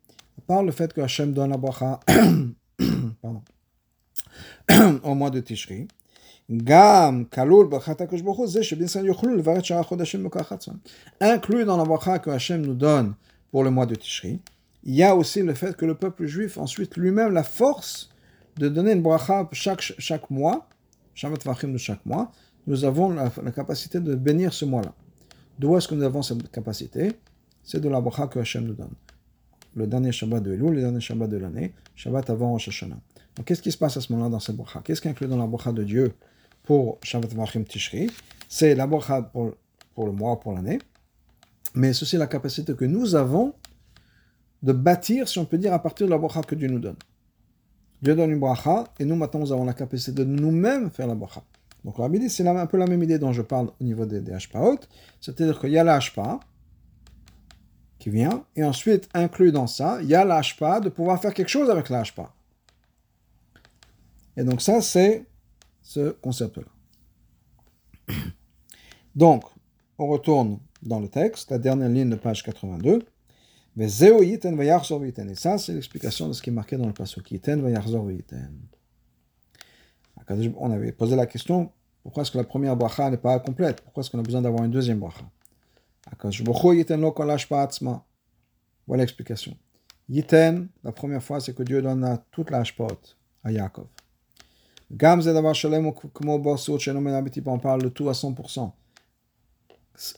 [0.46, 2.00] par le fait que Hachem donne la bracha
[5.02, 5.88] au mois de Tishri.
[11.20, 13.14] Inclus dans la bracha que Hachem nous donne
[13.50, 14.40] pour le mois de Tishri,
[14.82, 18.10] il y a aussi le fait que le peuple juif ensuite lui-même la force
[18.58, 20.68] de donner une bracha chaque, chaque mois,
[21.22, 22.30] de chaque mois,
[22.66, 24.92] nous avons la, capacité de bénir ce mois-là.
[25.58, 27.12] D'où est-ce que nous avons cette capacité?
[27.62, 28.92] C'est de la bracha que Hachem nous donne.
[29.76, 32.84] Le dernier Shabbat de Elul, le dernier Shabbat de l'année, Shabbat avant Rosh.
[33.36, 34.80] Donc qu'est-ce qui se passe à ce moment-là dans cette bracha?
[34.84, 36.14] Qu'est-ce qui est inclus dans la bracha de Dieu
[36.62, 38.10] pour Shabbat Vachim Tishri?
[38.48, 39.54] C'est la bracha pour,
[39.98, 40.78] le mois, pour l'année,
[41.74, 43.54] mais c'est aussi la capacité que nous avons
[44.62, 46.96] de bâtir, si on peut dire, à partir de la bracha que Dieu nous donne.
[48.00, 51.14] Dieu donne une bracha, et nous maintenant nous avons la capacité de nous-mêmes faire la
[51.14, 51.42] bracha.
[51.84, 54.36] Donc la c'est un peu la même idée dont je parle au niveau des, des
[55.20, 56.00] c'est-à-dire qu'il y a la
[58.10, 61.70] vient, et ensuite, inclus dans ça, il y a l'ashpa de pouvoir faire quelque chose
[61.70, 62.32] avec l'ashpa.
[64.36, 65.26] Et donc ça, c'est
[65.82, 66.66] ce concept-là.
[69.14, 69.44] Donc,
[69.98, 73.06] on retourne dans le texte, la dernière ligne de page 82.
[73.76, 74.06] Et ça,
[75.58, 77.22] c'est l'explication de ce qui est marqué dans le passage.
[80.56, 83.80] On avait posé la question, pourquoi est-ce que la première bracha n'est pas complète?
[83.80, 85.24] Pourquoi est-ce qu'on a besoin d'avoir une deuxième bracha?
[88.86, 89.56] Voilà l'explication.
[90.08, 92.62] La première fois, c'est que Dieu donne toute la
[93.42, 93.86] à Yaakov.
[97.46, 98.72] On parle de tout à 100%.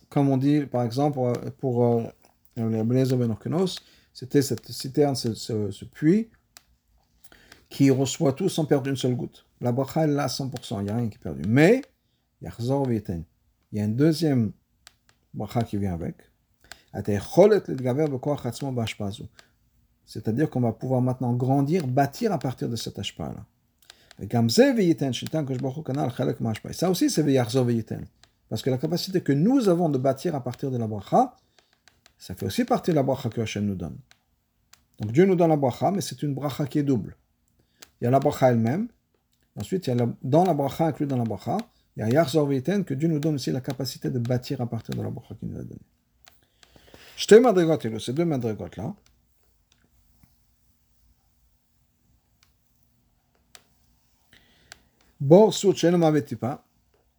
[0.09, 1.20] Comme on dit, par exemple,
[1.59, 2.02] pour euh,
[2.56, 3.18] les Blazer
[4.12, 6.30] c'était cette citerne, ce, puits,
[7.68, 9.46] qui reçoit tout sans perdre une seule goutte.
[9.61, 11.42] La bracha, elle l'a à 100%, il n'y a rien qui est perdu.
[11.46, 11.82] Mais,
[12.40, 12.48] il
[13.72, 14.52] y a une deuxième
[15.37, 16.16] bracha qui vient avec.
[20.07, 23.44] C'est-à-dire qu'on va pouvoir maintenant grandir, bâtir à partir de cet ashpa-là.
[26.72, 27.22] Ça aussi, c'est
[28.49, 31.37] Parce que la capacité que nous avons de bâtir à partir de la bracha,
[32.16, 33.99] ça fait aussi partie de la bracha que Hachem nous donne.
[35.01, 37.16] Donc Dieu nous donne la bracha, mais c'est une bracha qui est double.
[38.01, 38.88] Il y a la bracha elle-même,
[39.57, 41.59] ensuite il y a dans la bracha, inclus dans la bracha,
[41.96, 45.02] il y a que Dieu nous donne aussi la capacité de bâtir à partir de
[45.02, 45.80] la bracha qu'il nous a donnée.
[47.18, 48.94] Ces deux madrigotes là,
[55.18, 55.54] Bor
[56.38, 56.66] pas,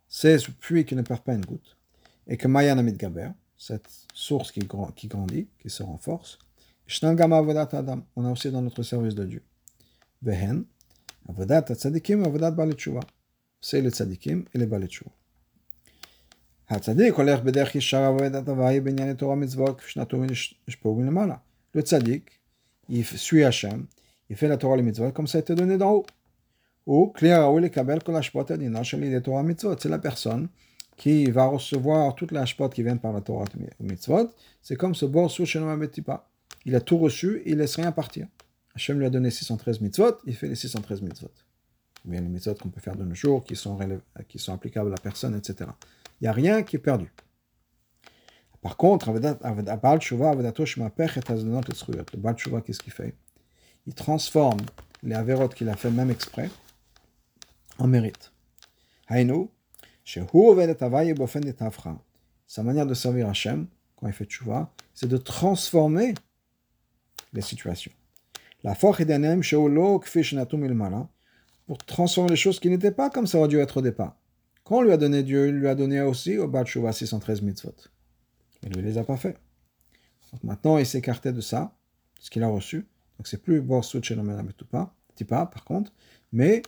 [0.08, 1.76] c'est ce puits qui ne perd pas une goutte,
[2.28, 4.62] et que Maya Gaber, cette source qui,
[4.96, 6.38] qui grandit, qui se renforce.
[8.16, 9.44] On a aussi dans notre service de Dieu.
[10.22, 10.64] Vehen,
[11.28, 13.02] Avodat Tzadikim, Avodat Baletshuva
[13.68, 14.88] c'est les tzadikim et les balais
[21.74, 22.24] le tzaddik,
[22.88, 23.88] il suit Hachem,
[24.30, 26.06] il fait la Torah les mitzvot comme ça a été donné d'en haut.
[26.86, 27.28] Ou, c'est
[29.90, 30.48] la personne
[30.96, 34.30] qui va recevoir toute la hashpot qui vient par la Torah et mitzvot.
[34.62, 35.44] C'est comme ce bord sous
[36.06, 36.30] pas.
[36.64, 38.28] Il a tout reçu, il ne laisse rien partir.
[38.76, 41.32] Hachem lui a donné 613 mitzvot, il fait les 613 mitzvot.
[42.08, 43.78] Bien les mitzvot qu'on peut faire de nos jours, qui sont,
[44.28, 45.70] qui sont applicables à la personne, etc.
[46.20, 47.12] Il n'y a rien qui est perdu.
[48.62, 50.34] Par contre, le Baal Shuvah,
[52.62, 53.14] qu'est-ce qu'il fait?
[53.86, 54.62] Il transforme
[55.04, 56.50] les avérotes qu'il a fait même exprès
[57.78, 58.32] en mérite.
[62.48, 63.68] Sa manière de servir Hachem,
[63.98, 66.14] quand il fait tchouva, c'est de transformer
[67.34, 67.92] les situations.
[68.64, 69.00] La force
[71.68, 74.16] pour transformer les choses qui n'étaient pas comme ça aurait dû être au départ.
[74.64, 77.76] Quand on lui a donné Dieu, il lui a donné aussi au Baal 613 mitzvot.
[78.64, 79.38] Il ne les a pas fait.
[80.44, 81.74] Maintenant, il écarté de ça,
[82.20, 82.88] ce qu'il a reçu.
[83.18, 84.02] Donc c'est plus Borsut
[84.70, 84.94] pas,
[85.28, 85.92] pas, par contre,
[86.32, 86.62] mais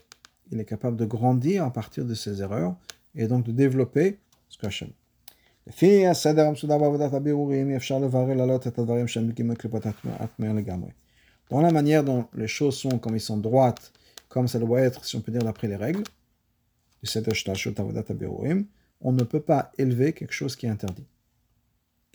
[0.52, 2.76] il est capable de grandir à partir de ses erreurs
[3.16, 4.90] et donc de développer ce que Hachem.
[11.50, 13.92] Dans la manière dont les choses sont, comme sont droites,
[14.30, 16.04] comme ça doit être, si on peut dire, d'après les règles,
[19.02, 21.06] on ne peut pas élever quelque chose qui est interdit.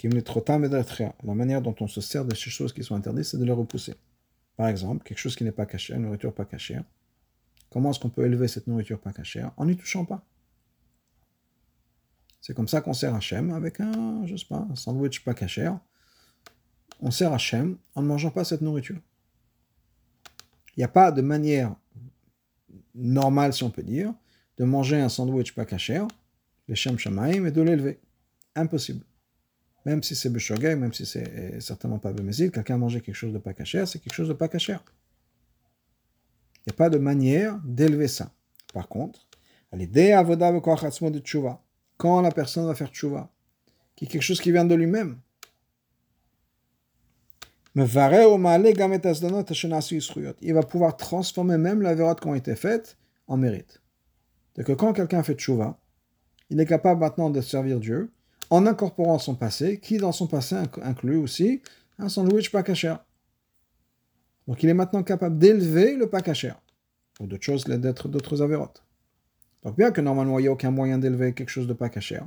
[0.02, 3.52] La manière dont on se sert de ces choses qui sont interdites, c'est de les
[3.52, 3.94] repousser.
[4.56, 6.78] Par exemple, quelque chose qui n'est pas caché, une nourriture pas cachée,
[7.74, 10.24] Comment est-ce qu'on peut élever cette nourriture pas cachée En n'y touchant pas?
[12.40, 15.68] C'est comme ça qu'on sert Hachem avec un, je sais pas, sandwich pas caché.
[17.00, 19.00] On sert Hachem en ne mangeant pas cette nourriture.
[20.76, 21.74] Il n'y a pas de manière
[22.94, 24.12] normale, si on peut dire,
[24.56, 26.02] de manger un sandwich pas caché,
[26.68, 28.00] les Shem Shamaim, et de l'élever.
[28.54, 29.04] Impossible.
[29.84, 33.32] Même si c'est Beshogeg, même si c'est certainement pas Bémézil, quelqu'un a mangé quelque chose
[33.32, 34.76] de pas caché, c'est quelque chose de pas caché.
[36.58, 38.32] Il n'y a pas de manière d'élever ça.
[38.72, 39.28] Par contre,
[41.96, 43.30] quand la personne va faire tchouva,
[43.94, 45.18] qui est quelque chose qui vient de lui-même,
[47.76, 47.82] il
[50.54, 53.82] va pouvoir transformer même la vérote qui ont été faites en mérite.
[54.54, 55.80] Donc quand quelqu'un fait tchouva,
[56.50, 58.12] il est capable maintenant de servir Dieu
[58.50, 61.62] en incorporant son passé, qui dans son passé inclut aussi
[61.98, 62.94] un sandwich pas caché.
[64.46, 66.52] Donc il est maintenant capable d'élever le pakacher,
[67.18, 68.84] ou d'autres choses, d'être d'autres avérotes.
[69.64, 72.20] Donc bien que normalement il n'y a aucun moyen d'élever quelque chose de pas caché,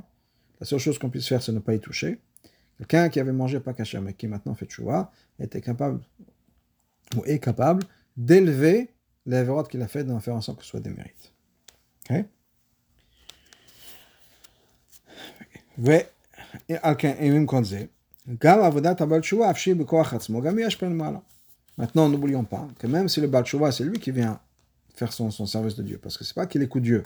[0.60, 2.18] la seule chose qu'on puisse faire c'est ne pas y toucher.
[2.78, 6.00] Quelqu'un qui avait mangé pas caché mais qui maintenant fait choua était capable
[7.16, 7.82] ou est capable
[8.16, 8.90] d'élever
[9.26, 11.32] les qu'il a fait d'en faire en sorte que ce soit des mérites.
[12.10, 12.24] Ok?
[16.68, 16.76] Et
[17.30, 17.46] même
[21.76, 24.40] Maintenant, n'oublions pas que même si le Baal c'est lui qui vient
[24.96, 27.04] faire son, son service de Dieu, parce que c'est pas qu'il écoute Dieu.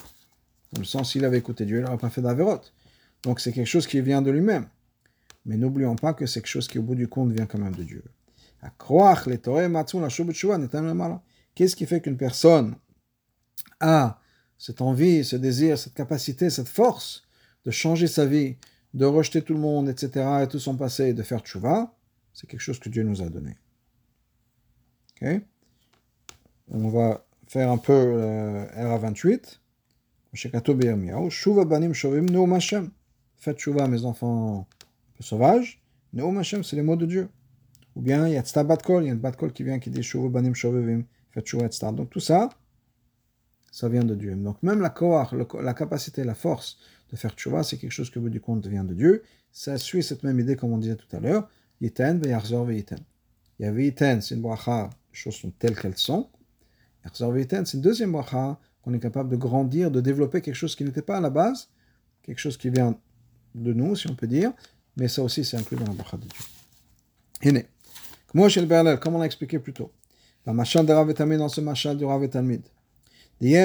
[0.72, 2.62] Dans le sens, s'il avait écouté Dieu, il n'aurait pas fait d'Averot.
[3.22, 4.66] Donc c'est quelque chose qui vient de lui-même.
[5.44, 7.74] Mais n'oublions pas que c'est quelque chose qui, au bout du compte, vient quand même
[7.74, 8.04] de Dieu.
[11.54, 12.76] Qu'est-ce qui fait qu'une personne
[13.80, 14.20] a
[14.56, 17.24] cette envie, ce désir, cette capacité, cette force
[17.64, 18.56] de changer sa vie,
[18.94, 21.94] de rejeter tout le monde, etc., et tout son passé, de faire tchouva,
[22.32, 23.56] c'est quelque chose que Dieu nous a donné.
[25.20, 25.42] Ok?
[26.70, 29.58] On va faire un peu euh, RA28.
[30.34, 32.90] Shuva banim shovim neum Hashem.
[33.36, 34.66] Faites tchouva, mes enfants
[35.22, 35.82] sauvages.
[36.12, 37.28] Neum Hashem, c'est les mots de Dieu.
[37.96, 39.90] Ou bien, il y a Tzta Batkol, il y a un Batkol qui vient qui
[39.90, 41.04] dit Shuva banim shovim.
[41.30, 41.84] Faites.
[41.94, 42.50] Donc tout ça,
[43.70, 44.34] ça vient de Dieu.
[44.36, 46.78] Donc même la koach, la capacité, la force
[47.10, 49.22] de faire tchouva, c'est quelque chose que, au bout du compte, vient de Dieu.
[49.50, 51.48] Ça suit cette même idée, comme on disait tout à l'heure.
[51.80, 52.98] Yiten ve'yarzor ve'yiten.
[53.58, 56.28] Il y a ve'yiten, c'est une bracha, les choses sont telles qu'elles sont.
[57.04, 60.76] Yarzor ve'yiten, c'est une deuxième bracha, qu'on est capable de grandir, de développer quelque chose
[60.76, 61.68] qui n'était pas à la base,
[62.22, 62.98] quelque chose qui vient
[63.54, 64.52] de nous, si on peut dire,
[64.96, 66.26] mais ça aussi, c'est inclus dans la bracha de
[67.42, 67.62] Dieu.
[68.32, 69.90] Comme on l'a expliqué plus tôt.
[70.46, 72.62] La machin de Rav dans ce machin du Rav Talmid.
[73.40, 73.64] Qu'il y a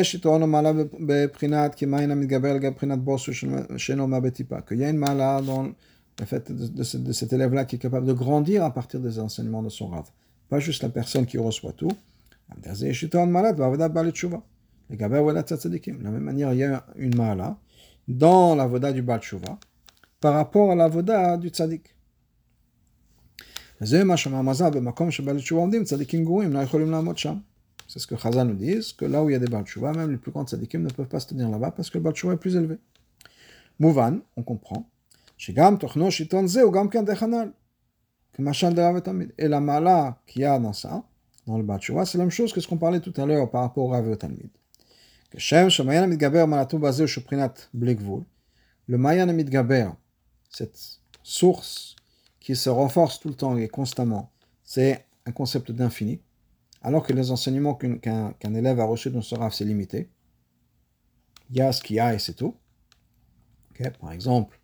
[4.90, 8.74] une mala dans le fait de, de cet élève-là qui est capable de grandir à
[8.74, 10.10] partir des enseignements de son Rav.
[10.50, 11.92] Pas juste la personne qui reçoit tout.
[12.50, 12.68] De
[16.04, 17.58] la même manière, il y a une mala
[18.08, 19.22] dans la voda du Baal
[20.20, 21.94] par rapport à la voda du tzaddik.
[23.80, 24.04] C'est
[28.00, 29.64] ce que Chazal nous dit, que là où il y a des Baal
[29.96, 32.16] même les plus grands tzadikim ne peuvent pas se tenir là-bas parce que le Baal
[32.16, 32.80] est plus élevé.
[33.80, 34.90] Mouvan, on comprend.
[35.48, 35.54] Et
[39.48, 41.04] la mala qu'il y a dans ça,
[41.46, 43.62] dans le Baal c'est la même chose que ce qu'on parlait tout à l'heure par
[43.62, 44.50] rapport au Rav Talmid.
[48.90, 49.90] Le Mayan Midgaber,
[50.50, 51.96] cette source
[52.40, 54.32] qui se renforce tout le temps et constamment,
[54.64, 56.22] c'est un concept d'infini
[56.82, 60.10] alors que les enseignements qu'un élève a reçus dans ce RAF, c'est limité.
[61.50, 62.56] Il y a ce qu'il y a et c'est tout.
[64.00, 64.60] Par exemple,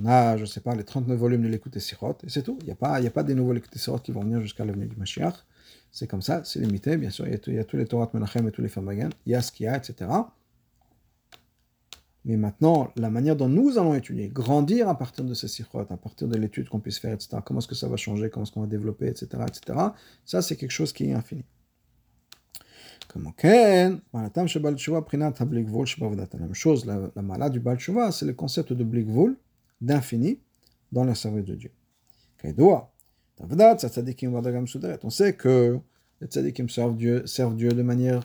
[0.00, 2.58] on a, je ne sais pas, les 39 volumes de l'écoute Sirot, et c'est tout.
[2.60, 4.64] Il n'y a, pas, il a pas des nouveaux l'écoute Sirot qui vont venir jusqu'à
[4.64, 5.34] l'avenue du Mashiach.
[5.92, 7.26] C'est comme ça, c'est limité, bien sûr.
[7.26, 9.10] Il y, a, tous les Torah Menachem et tous les Famagan.
[9.26, 10.10] Il y a ce qu'il y a, etc.
[12.24, 15.96] Mais maintenant, la manière dont nous allons étudier, grandir à partir de ces Sirot, à
[15.96, 17.36] partir de l'étude qu'on puisse faire, etc.
[17.44, 19.28] Comment est-ce que ça va changer, comment est-ce qu'on va développer, etc.
[19.46, 19.78] etc.
[20.24, 21.44] Ça, c'est quelque chose qui est infini.
[23.08, 24.30] Comme la
[26.38, 29.36] même chose, la, la mala du Baal c'est le concept de Blikvul,
[29.80, 30.40] d'infini,
[30.90, 31.70] dans le service de Dieu.
[35.02, 35.78] On sait que
[36.20, 38.22] les tzadikim servent Dieu, servent Dieu de manière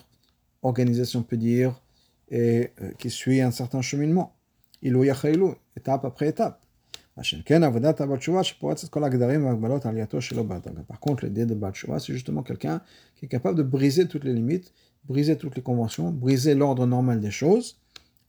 [0.62, 1.80] organisation, on peut dire,
[2.30, 4.34] et euh, qui suit un certain cheminement.
[4.82, 6.62] Ilou yachailu, étape après étape.
[7.16, 7.26] Par
[11.02, 12.82] contre, l'idée de Baal c'est justement quelqu'un
[13.18, 14.72] qui est capable de briser toutes les limites,
[15.04, 17.78] briser toutes les conventions, briser l'ordre normal des choses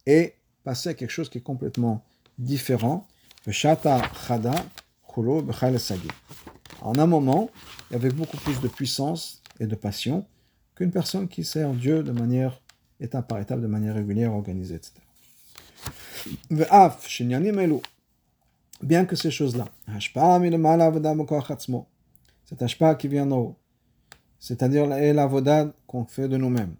[0.06, 0.34] et
[0.64, 2.04] passer à quelque chose qui est complètement
[2.38, 3.06] différent.
[6.82, 7.50] En un moment,
[7.92, 10.26] avec beaucoup plus de puissance et de passion
[10.74, 12.60] qu'une personne qui sert Dieu de manière
[13.00, 15.00] étape par étape, de manière régulière, organisée, etc
[18.82, 19.68] bien que ces choses-là,
[22.44, 23.56] cette hashpa qui vient d'en haut,
[24.38, 26.74] c'est-à-dire la voda qu'on fait de nous-mêmes.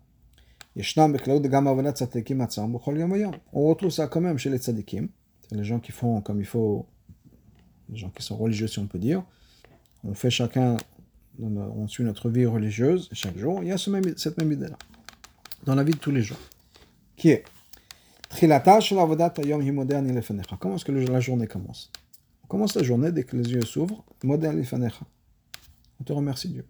[3.52, 5.08] On retrouve ça quand même chez les tzadikim,
[5.48, 6.86] c'est les gens qui font comme il faut,
[7.88, 9.22] les gens qui sont religieux si on peut dire.
[10.04, 10.76] On fait chacun,
[11.42, 13.62] on suit notre vie religieuse chaque jour.
[13.62, 14.78] Il y a ce même, cette même idée-là
[15.64, 16.38] dans la vie de tous les jours,
[17.16, 17.44] qui est
[18.32, 18.76] Comment
[20.76, 21.90] est-ce que la journée commence?
[22.44, 24.04] On commence la journée dès que les yeux s'ouvrent.
[24.24, 24.38] On
[26.04, 26.64] te remercie Dieu.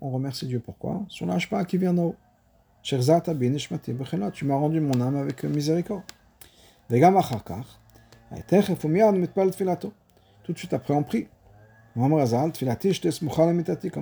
[0.00, 1.02] On remercie Dieu pourquoi?
[1.08, 2.16] Sur l'ashpa qui vient d'en haut.
[2.82, 2.94] Tu
[4.44, 6.02] m'as rendu mon âme avec miséricorde.
[10.44, 11.26] Tout de suite après on prie.
[11.94, 12.18] Comme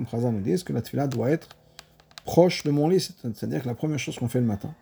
[0.07, 1.47] Chazal nous dit que la tfila doit être
[2.25, 4.73] proche de mon lit, c'est-à-dire que la première chose qu'on fait le matin.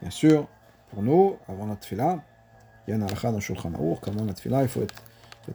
[0.00, 0.48] Bien sûr,
[0.90, 2.20] pour nous, avant notre fila,
[2.86, 4.94] il y a un halakha dans Shulchan Aour, comme avant notre fila, il faut être,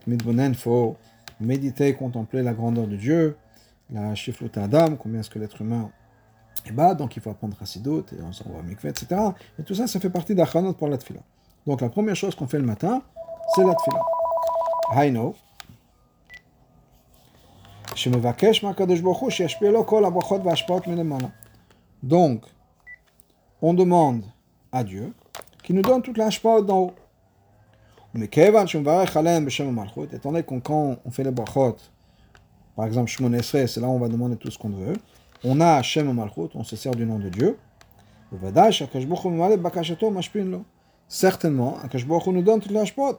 [0.07, 0.95] il faut
[1.39, 3.37] méditer, contempler la grandeur de Dieu,
[3.91, 5.91] la chiflouta Adam, combien est-ce que l'être humain
[6.65, 9.21] est bas, donc il faut apprendre Hassidut, et on s'envoie mikveh, etc.
[9.59, 11.19] Et tout ça, ça fait partie d'achanot pour la tfila.
[11.65, 13.01] Donc la première chose qu'on fait le matin,
[13.53, 14.01] c'est la tfila.
[14.95, 15.35] Haino,
[22.03, 22.45] donc,
[23.61, 24.23] on demande
[24.71, 25.13] à Dieu
[25.63, 26.93] qu'il nous donne toute l'ashpaot d'en haut.
[30.13, 31.77] Étant quand on fait les brachot,
[32.75, 34.93] par exemple on va demander tout ce qu'on veut.
[35.43, 37.57] On a Hashem Malchut, on se sert du nom de Dieu.
[41.07, 43.17] Certainement, Akash nous donne toute l'ashpaot.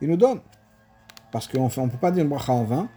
[0.00, 0.40] Il nous donne.
[1.32, 2.88] Parce qu'on ne peut pas dire une en vain.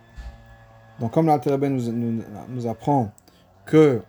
[1.00, 3.12] Donc, comme l'Alter nous, nous, nous, apprend
[3.66, 4.02] que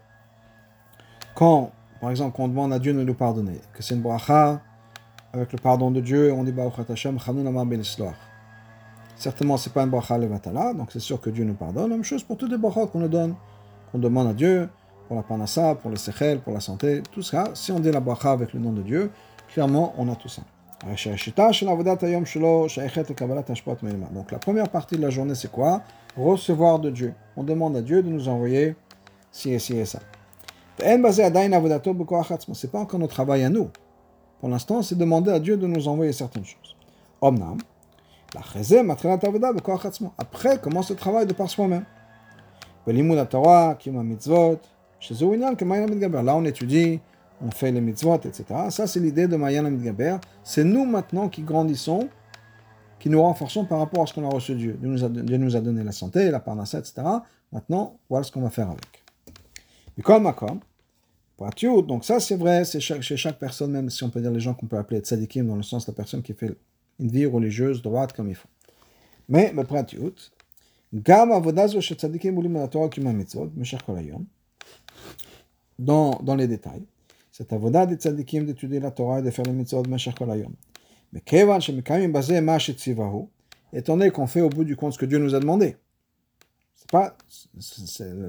[1.34, 1.70] quand,
[2.00, 4.60] par exemple, on demande à Dieu de nous pardonner, que c'est une bracha
[5.32, 7.82] avec le pardon de Dieu, on dit Baruch Hashem, Ben
[9.16, 11.90] Certainement, ce n'est pas une bracha levatala, donc c'est sûr que Dieu nous pardonne.
[11.90, 13.34] Même chose pour toutes les brachas qu'on nous donne,
[13.90, 14.68] qu'on demande à Dieu,
[15.08, 17.50] pour la panassa, pour le sechel, pour la santé, tout ça.
[17.54, 19.10] Si on dit la bracha avec le nom de Dieu,
[19.48, 20.42] clairement, on a tout ça.
[24.12, 25.82] Donc la première partie de la journée, c'est quoi?
[26.16, 27.14] Recevoir de Dieu.
[27.36, 28.76] On demande à Dieu de nous envoyer
[29.32, 30.00] ci et ci et ça.
[30.78, 33.70] C'est pas encore notre travail à nous.
[34.40, 36.76] Pour l'instant, c'est demander à Dieu de nous envoyer certaines choses.
[40.18, 41.84] Après commence le travail de par soi-même.
[42.86, 42.92] Là,
[46.36, 47.00] on étudie,
[47.40, 48.44] on fait les mitzvot, etc.
[48.70, 50.16] Ça, c'est l'idée de Mayan Midgaber.
[50.42, 52.08] C'est nous maintenant qui grandissons,
[52.98, 54.76] qui nous renforçons par rapport à ce qu'on a reçu de Dieu.
[54.80, 57.02] Dieu nous a, Dieu nous a donné la santé, la parnassa, etc.
[57.52, 59.04] Maintenant, voilà ce qu'on va faire avec.
[59.98, 60.60] Et comme comme,
[61.86, 64.54] donc ça c'est vrai, c'est chez chaque personne, même si on peut dire les gens
[64.54, 66.56] qu'on peut appeler tzadikim, dans le sens de la personne qui fait
[67.00, 68.48] une vie religieuse droite comme il faut.
[69.28, 70.14] Mais, le pratiut,
[70.92, 72.88] gam avodazo chez tzadikim ulim la Torah
[73.56, 74.00] meshach kol
[75.78, 76.86] dans, dans les détails.
[77.36, 80.54] C'est avoda des tzadikim d'étudier la Torah et de faire les mitzvot meshach kol hayom.
[81.12, 83.26] Mais kevan shetzivahu,
[83.72, 85.76] étant donné qu'on fait au bout du compte ce que Dieu nous a demandé.
[86.76, 87.16] C'est pas,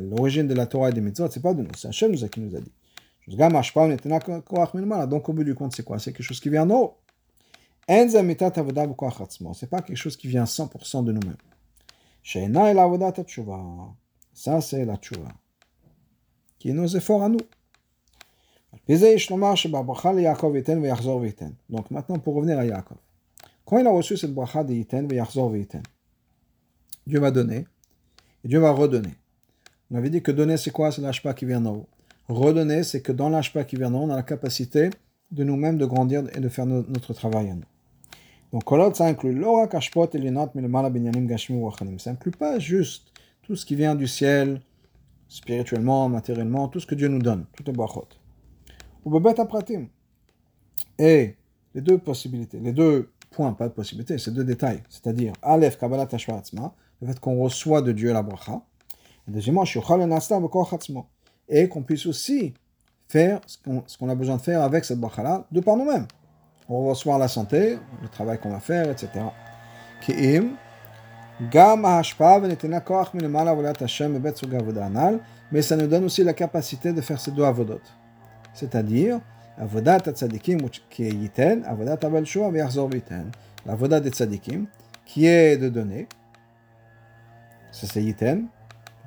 [0.10, 2.30] l'origine de la Torah et des mitzvot, c'est pas de nous, c'est Hachem nous a
[2.30, 2.72] qui nous a dit.
[5.08, 6.98] Donc au bout du compte, c'est quoi C'est quelque chose qui vient d'en haut.
[7.88, 11.38] C'est pas quelque chose qui vient 100% de nous-mêmes.
[14.34, 15.30] Ça, c'est la tchouva.
[16.58, 17.38] Qui est nos efforts à nous.
[21.70, 22.98] Donc maintenant, pour revenir à Yaakov.
[23.66, 25.08] Quand il a reçu cette bracha de Yiten,
[27.08, 27.66] Dieu va donner
[28.44, 29.16] et Dieu va redonner.
[29.92, 30.92] On avait dit que donner, c'est quoi?
[30.92, 31.88] C'est l'ashpa qui vient d'en haut.
[32.28, 34.90] Redonner, c'est que dans l'ashpa qui vient d'en haut, on a la capacité
[35.32, 37.64] de nous-mêmes de grandir et de faire notre travail à nous.
[38.52, 39.44] Donc, ça inclut
[42.00, 43.12] Ça inclut pas juste
[43.44, 44.62] tout ce qui vient du ciel,
[45.28, 48.08] spirituellement, matériellement, tout ce que Dieu nous donne, tout est brachot.
[49.06, 49.86] Ou pratim.
[50.98, 51.36] Et
[51.74, 56.08] les deux possibilités, les deux points, pas de possibilités, c'est deux détails, c'est-à-dire Aleph Kabbalat
[56.12, 58.62] le fait qu'on reçoit de Dieu la bracha,
[59.28, 59.64] et deuxièmement,
[61.48, 62.54] et qu'on puisse aussi
[63.08, 66.08] faire ce qu'on a besoin de faire avec cette bracha-là, de par nous-mêmes.
[66.68, 69.10] On reçoit la santé, le travail qu'on va faire, etc.
[75.52, 77.82] Mais ça nous donne aussi la capacité de faire ces deux avodot.
[78.56, 79.20] C'est-à-dire,
[79.60, 80.58] avodat tzadikim
[80.90, 83.30] qui est yiten, avodat abel shua ve'achzor yiten.
[83.68, 84.66] Des tzadikim,
[85.06, 86.08] qui est de donner,
[87.72, 88.48] ça c'est yiten,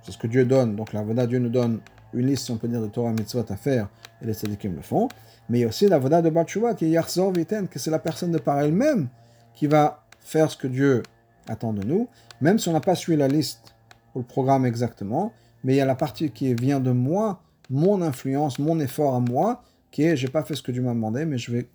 [0.03, 0.77] c'est ce que Dieu donne.
[0.77, 1.81] Donc l'avodat, Dieu nous donne
[2.13, 3.89] une liste, si on peut dire, de Torah mitzvot à faire,
[4.23, 5.09] et les tzadikim le font.
[5.49, 7.99] Mais il y a aussi l'avodat de Batshua qui est Yarzor Viten, que c'est la
[7.99, 9.09] personne de par elle-même
[9.55, 11.03] qui va faire ce que Dieu
[11.49, 12.09] attend de nous,
[12.43, 13.75] même si on n'a pas suivi la liste
[14.15, 15.33] ou le programme exactement,
[15.65, 17.41] mais il y a la partie qui vient de moi,
[17.71, 20.95] mon influence, mon effort à moi, qui est j'ai pas fait ce que Dieu m'a
[20.95, 21.69] demandé, mais je vais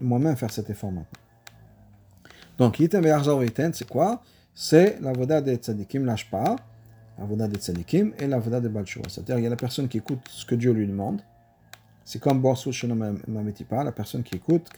[0.00, 1.08] moi-même faire cet effort maintenant.
[2.58, 3.04] Donc, Yitem
[3.40, 4.22] Viten, c'est quoi?
[4.54, 6.56] C'est l'avodat des tzadikim, lâche pas,
[7.18, 9.04] l'avodat des tzadikim et l'avodat de Batshua.
[9.08, 11.22] C'est-à-dire, il y a la personne qui écoute ce que Dieu lui demande,
[12.04, 12.70] c'est comme Borsu
[13.68, 14.68] pas la personne qui écoute,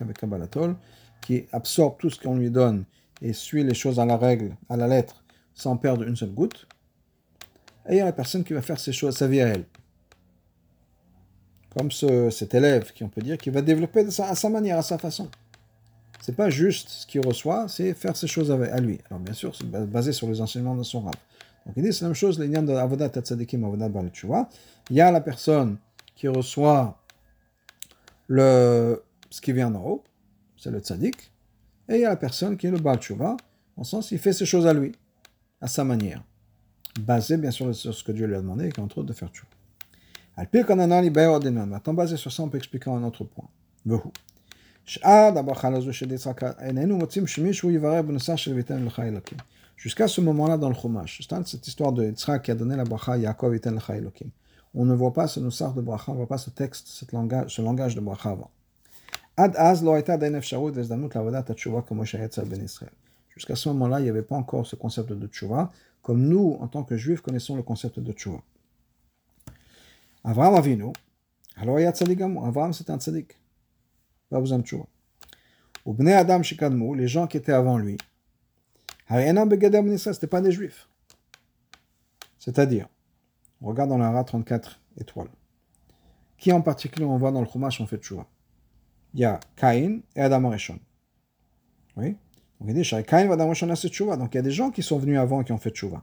[1.22, 2.84] qui absorbe tout ce qu'on lui donne
[3.22, 6.66] et suit les choses à la règle, à la lettre, sans perdre une seule goutte.
[7.88, 9.64] Et il y a la personne qui va faire ces choses, sa vie à elle.
[11.76, 14.82] Comme ce, cet élève, qui on peut dire, qui va développer à sa manière, à
[14.82, 15.28] sa façon.
[16.20, 19.00] C'est pas juste ce qu'il reçoit, c'est faire ces choses à lui.
[19.10, 21.14] Alors bien sûr, c'est basé sur les enseignements de son rab.
[21.66, 23.90] Donc il dit c'est la même chose, les de Avodat Tzadikim, Avodat
[24.90, 25.78] Il y a la personne
[26.14, 26.98] qui reçoit
[28.28, 30.04] le, ce qui vient en haut,
[30.56, 31.30] c'est le tzaddik,
[31.88, 33.36] et il y a la personne qui est le Baal Tshuva,
[33.76, 34.92] en sens il fait ses choses à lui,
[35.60, 36.22] à sa manière,
[37.00, 39.28] basé bien sûr sur ce que Dieu lui a demandé, et entre autres de faire
[39.28, 39.48] Tshuva.
[40.36, 43.48] Maintenant, basé sur ça, on peut expliquer un autre point.
[49.76, 52.84] Jusqu'à ce moment-là dans le Chumash, c'est-à-dire cette histoire de Yitzhak qui a donné la
[52.84, 54.30] bracha Yaakov iten lecha elokim.
[54.74, 57.12] On ne voit pas ce noussar de bracha, on ne voit pas ce texte, cette
[57.12, 58.50] langage, ce langage de bracha avant.
[59.36, 62.92] Ad az lo aita dain efsharut vezdamut lavodat tshuva comme Moshe Yetzer ben Israël.
[63.30, 65.70] Jusqu'à ce moment-là, il n'y avait pas encore ce concept de tshuva,
[66.00, 68.38] comme nous, en tant que juifs, connaissons le concept de tshuva.
[70.24, 70.92] Avraham Avinu,
[71.56, 73.38] alors il y a Avraham c'était un tzadik.
[74.30, 74.86] Pas besoin de tchouva.
[75.84, 77.98] Ou Bnei Adam Shikadmu, les gens qui étaient avant lui,
[79.08, 80.88] c'était pas des juifs.
[82.38, 82.88] C'est-à-dire,
[83.60, 85.28] on regarde dans la Ra 34 étoiles.
[86.38, 88.26] Qui en particulier on voit dans le Chumash on fait tchouva
[89.14, 90.78] Il y a Caïn et Adam Arishon.
[91.96, 92.16] Oui
[92.62, 94.16] donc il va Adam cette tchouva.
[94.16, 96.02] Donc il y a des gens qui sont venus avant qui ont fait tchouva.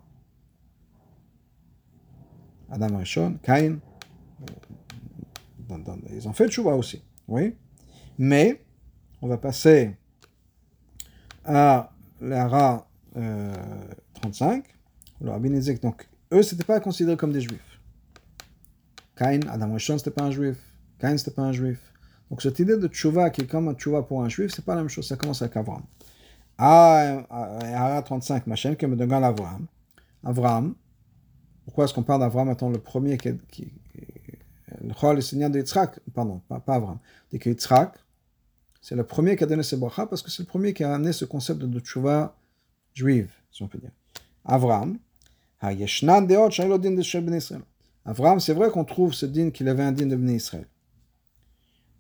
[2.70, 3.80] Adam Arishon, Caïn,
[6.12, 7.04] ils ont fait tchouva aussi.
[7.28, 7.56] Oui
[8.18, 8.62] Mais,
[9.22, 9.96] on va passer
[11.46, 12.88] à la Ra
[14.14, 14.66] 35.
[15.82, 17.80] Donc, eux, c'était pas considéré comme des juifs.
[19.16, 20.58] Cain, Adam Rishon, c'était pas un juif.
[21.00, 21.80] Cain, c'était pas un juif.
[22.30, 24.76] Donc, cette idée de tchouva qui est comme un tchouva pour un juif, c'est pas
[24.76, 25.08] la même chose.
[25.08, 25.84] Ça commence avec Avram.
[26.58, 29.66] Ah, Ara 35, Machem, qui me donne Avram.
[30.24, 30.76] Avram.
[31.66, 33.72] Pourquoi est-ce qu'on parle d'Avram étant le premier qui, qui
[34.82, 37.00] le Chol est seigneur de Yitzhak, pardon, pas, pas Avram,
[37.32, 37.40] dit
[38.82, 40.94] c'est le premier qui a donné ce bracha parce que c'est le premier qui a
[40.94, 42.36] amené ce concept de tchouva
[42.94, 43.92] juive, si on peut dire.
[44.46, 44.98] Avram,
[48.06, 50.68] Avram, c'est vrai qu'on trouve ce din qu'il avait un din de Bnei Israël.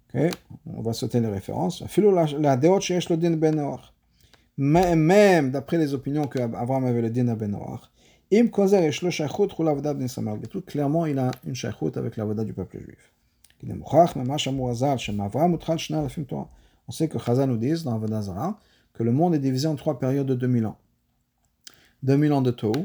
[0.10, 0.32] Okay?
[0.66, 1.84] On va sauter les références.
[4.58, 7.56] Même d'après les opinions que Avram avait le din de Ben
[10.48, 13.12] tout clairement, il a une shaykhut avec la voda du peuple juif.
[16.88, 18.58] On sait que Chazal nous dit dans Avodah
[18.94, 20.78] que le monde est divisé en trois périodes de 2000 ans.
[22.04, 22.84] 2000 ans de Tohu,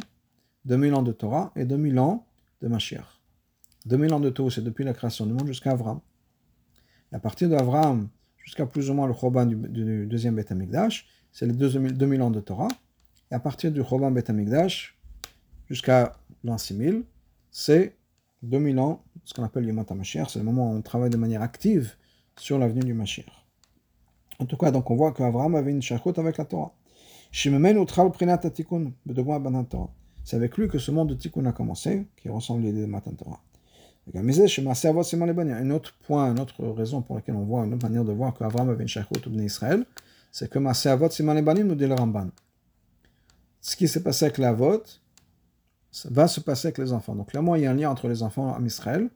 [0.64, 2.26] 2000 ans de Torah et 2000 ans
[2.62, 3.20] de Mashiach.
[3.86, 6.00] 2000 ans de Tohu, c'est depuis la création du monde jusqu'à Avram.
[7.12, 10.52] à partir d'Avram jusqu'à plus ou moins le Choban du, deuxième Beth
[11.32, 12.68] c'est les 2000, ans de Torah.
[13.30, 14.30] Et à partir du Choban Beth
[15.68, 17.04] jusqu'à l'an 6000,
[17.50, 17.96] c'est
[18.42, 21.42] 2000 ans, ce qu'on appelle Yom Mashiach, c'est le moment où on travaille de manière
[21.42, 21.94] active
[22.36, 23.44] sur l'avenue du Mashiach.
[24.38, 26.74] En tout cas, donc on voit qu'Avraham avait une shachot avec la Torah.
[27.32, 27.50] C'est
[30.36, 33.12] avec lui que ce monde de Tikkun a commencé, qui ressemble à l'idée de Matan
[33.12, 33.40] Torah.
[34.14, 38.34] Un autre point, une autre raison pour laquelle on voit une autre manière de voir
[38.34, 39.86] qu'Avraham avait une shachot au Israël,
[40.30, 42.28] c'est que Maaseh Siman Lebanim nous dit le Ramban.
[43.60, 44.52] Ce qui s'est passé avec la
[46.10, 47.14] va se passer avec les enfants.
[47.14, 49.08] Donc clairement, il y a un lien entre les enfants en Israël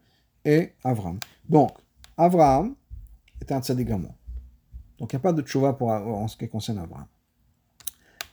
[0.45, 1.19] et Avraham.
[1.49, 1.73] Donc,
[2.17, 2.75] Avraham
[3.41, 4.15] était un tzadigamon.
[4.99, 7.07] Donc il n'y a pas de tchouva pour, en ce qui concerne Abraham.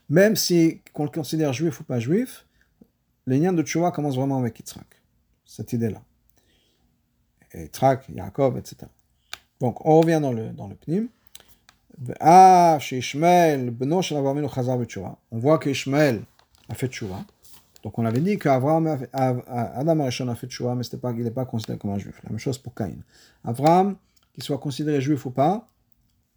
[0.10, 2.46] Même si qu'on le considère juif ou pas juif,
[3.28, 4.88] les liens de tchouva commencent vraiment avec Yitzhak.
[5.46, 6.02] Cette idée-là.
[7.54, 8.88] Yitzhak, Yaakov, etc.
[9.60, 11.08] Donc on revient dans le, dans le Pnim.
[12.20, 16.24] Ah, chez Ishmael, Beno On voit qu'Ishmael
[16.68, 17.26] a fait tchouva.
[17.86, 21.46] Donc on avait dit qu'Abraham, Adam Arishon a fait tchouva, mais pas, il n'est pas
[21.46, 22.20] considéré comme un juif.
[22.24, 22.98] La même chose pour Caïn.
[23.44, 23.96] Abraham,
[24.34, 25.70] qu'il soit considéré juif ou pas,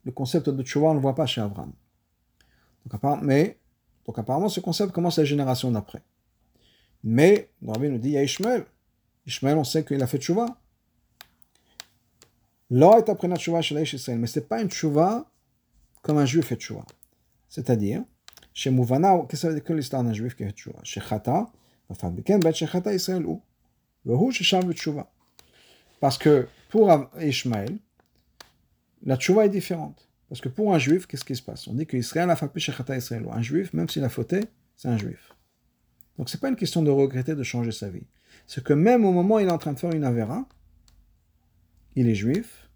[0.05, 1.73] le concept de tchouva, on ne le voit pas chez Abraham.
[2.85, 2.93] Donc,
[4.19, 6.03] apparemment, ce concept commence la génération d'après.
[7.03, 8.67] Mais, Rabbi nous dit, il y a Ishmael.
[9.25, 10.59] Ishmael, on sait qu'il a fait tchouva.
[12.69, 14.19] Là est après tchouva chez Israël.
[14.19, 15.25] Mais ce n'est pas une tchouva
[16.03, 16.85] comme un juif fait tchouva.
[17.49, 18.05] C'est-à-dire,
[18.61, 21.49] dire que l'histoire d'un juif qui fait tchouva Chez Chata,
[22.53, 23.43] chez Chata Israël ou
[26.01, 27.79] Parce que pour Ishmael,
[29.05, 30.09] la tchouva est différente.
[30.29, 31.67] Parce que pour un juif, qu'est-ce qui se passe?
[31.69, 33.25] On dit qu'Israël a frappé Shechata Israël.
[33.31, 34.41] Un juif, même s'il a fauté,
[34.77, 35.33] c'est un juif.
[36.19, 38.07] Donc c'est pas une question de regretter de changer sa vie.
[38.47, 40.47] C'est que même au moment où il est en train de faire une avéra,
[41.95, 42.69] il est juif,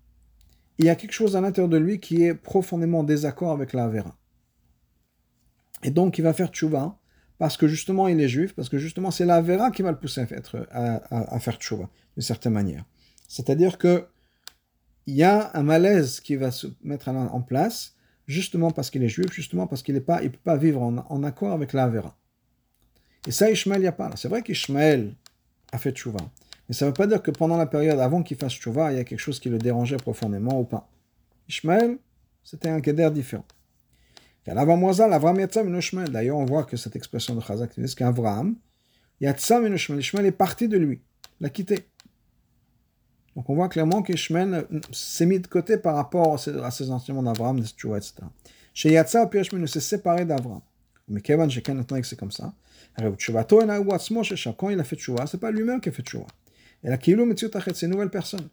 [0.78, 3.72] il y a quelque chose à l'intérieur de lui qui est profondément en désaccord avec
[3.72, 4.16] la avéra.
[5.82, 6.98] Et donc il va faire tchouva
[7.38, 9.98] parce que justement il est juif, parce que justement c'est la avéra qui va le
[9.98, 10.24] pousser
[10.70, 12.84] à, faire tchouva, d'une certaine manière.
[13.28, 14.06] C'est-à-dire que
[15.06, 19.08] il y a un malaise qui va se mettre en place, justement parce qu'il est
[19.08, 22.16] juif, justement parce qu'il ne peut pas vivre en, accord avec la Vera.
[23.26, 24.10] Et ça, Ishmael, n'y a pas.
[24.16, 25.14] C'est vrai qu'Ishmael
[25.72, 26.20] a fait tchouva.
[26.68, 28.96] Mais ça ne veut pas dire que pendant la période avant qu'il fasse tchouva, il
[28.96, 30.88] y a quelque chose qui le dérangeait profondément ou pas.
[31.48, 31.98] Ishmael,
[32.44, 33.44] c'était un keder différent.
[34.46, 38.56] D'ailleurs, on voit que cette expression de Chazak dit qu'Avraham,
[39.20, 41.00] Ishmael est parti de lui,
[41.40, 41.86] l'a quitté.
[43.36, 47.60] Donc on voit clairement qu'Ishmael s'est mis de côté par rapport à ses enseignements d'Abraham,
[47.60, 48.14] de Tchouva, etc.
[48.74, 50.60] Chez Yatsa, puis Ishmael s'est séparé d'Abraham.
[51.08, 52.52] Mais Kevin, j'ai qu'un que c'est comme ça.
[52.96, 53.10] Quand
[54.70, 56.26] il a fait Tchouva, c'est pas lui-même qui a fait Tchouva.
[56.84, 58.48] Et la Kilou Metziut c'est une nouvelle personne.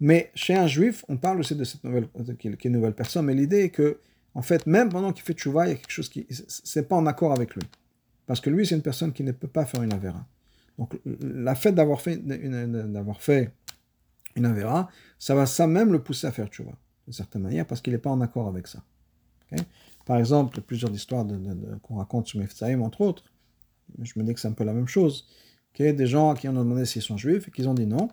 [0.00, 3.26] Mais chez un juif, on parle aussi de cette nouvelle, qui est une nouvelle personne,
[3.26, 4.00] mais l'idée est que,
[4.34, 6.96] en fait, même pendant qu'il fait Tchouva, il y a quelque chose qui, c'est pas
[6.96, 7.62] en accord avec lui.
[8.26, 10.24] Parce que lui, c'est une personne qui ne peut pas faire une Avera.
[10.78, 16.46] Donc, la fait d'avoir fait, une, Avera, ça va ça même le pousser à faire
[16.46, 16.72] Tchouva,
[17.06, 18.82] d'une certaine manière, parce qu'il n'est pas en accord avec ça.
[20.06, 21.36] Par exemple, plusieurs histoires de,
[21.82, 23.24] qu'on raconte sur Mefzaïm, entre autres.
[24.00, 25.26] Je me dis que c'est un peu la même chose.
[25.74, 27.86] qu'il y a des gens qui ont demandé s'ils sont juifs et qu'ils ont dit
[27.86, 28.08] non.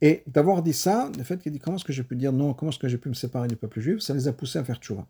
[0.00, 2.52] Et d'avoir dit ça, le fait qu'il dit comment est-ce que j'ai pu dire non,
[2.52, 4.64] comment est-ce que j'ai pu me séparer du peuple juif, ça les a poussés à
[4.64, 5.06] faire tchouva.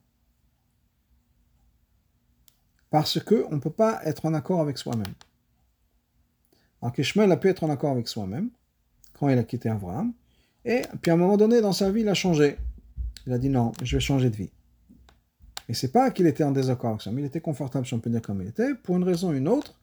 [2.95, 5.15] Parce qu'on ne peut pas être en accord avec soi-même.
[6.81, 8.51] Alors qu'Ishmael a pu être en accord avec soi-même
[9.19, 10.13] quand il a quitté Abraham.
[10.65, 12.57] Et puis à un moment donné, dans sa vie, il a changé.
[13.27, 14.53] Il a dit non, je vais changer de vie.
[15.69, 18.11] Et c'est pas qu'il était en désaccord avec mais il était confortable, si on peut
[18.11, 18.77] dire comme il était.
[18.77, 19.75] Pour une raison ou une autre,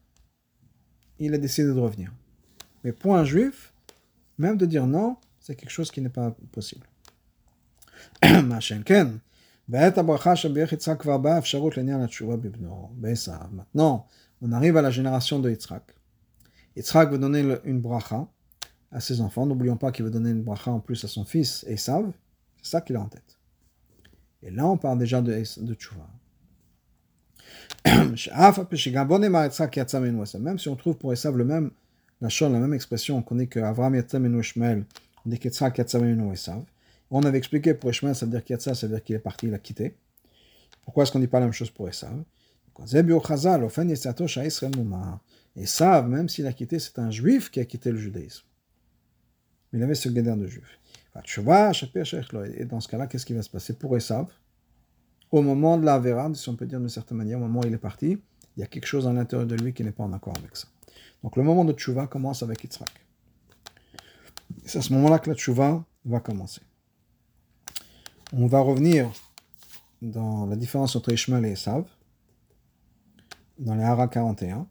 [1.18, 2.10] il a décidé de revenir.
[2.82, 3.74] Mais pour un juif,
[4.38, 6.86] même de dire non, c'est quelque chose qui n'est pas possible.
[9.68, 10.18] Maintenant,
[14.42, 15.94] on arrive à la génération de Yitzhak.
[16.76, 18.26] Yitzhak veut donner une bracha
[18.92, 19.46] à ses enfants.
[19.46, 22.12] N'oublions pas qu'il veut donner une bracha en plus à son fils Esav.
[22.62, 23.38] C'est ça qu'il a en tête.
[24.42, 26.08] Et là, on parle déjà de, de Tchouva.
[27.86, 28.30] Même si
[30.68, 34.84] on trouve pour Esav la même expression, on connaît qu'Avraham Yatzam Ishmael,
[35.24, 36.62] on dit qu'Etzrak Yatzam Esav.
[37.14, 39.46] On avait expliqué pour Ishmael, ça veut dire qu'Yatzam, ça veut dire qu'il est parti,
[39.46, 39.94] il a quitté.
[40.82, 42.24] Pourquoi est-ce qu'on ne dit pas la même chose pour Esav?
[45.54, 48.44] Esav, même s'il a quitté, c'est un juif qui a quitté le judaïsme.
[49.74, 50.80] Il avait ce guédin de juif.
[51.14, 54.32] Et dans ce cas-là, qu'est-ce qui va se passer pour Esav?
[55.30, 57.66] Au moment de la Vera, si on peut dire d'une certaine manière, au moment où
[57.66, 58.18] il est parti,
[58.56, 60.56] il y a quelque chose à l'intérieur de lui qui n'est pas en accord avec
[60.56, 60.66] ça.
[61.22, 62.88] Donc le moment de tchouva commence avec Yitzhak.
[64.64, 66.62] C'est à ce moment-là que la tchouva va commencer.
[68.34, 69.12] On va revenir
[70.00, 71.84] dans la différence entre Ishmael et Esav,
[73.58, 74.66] dans les Hara 41.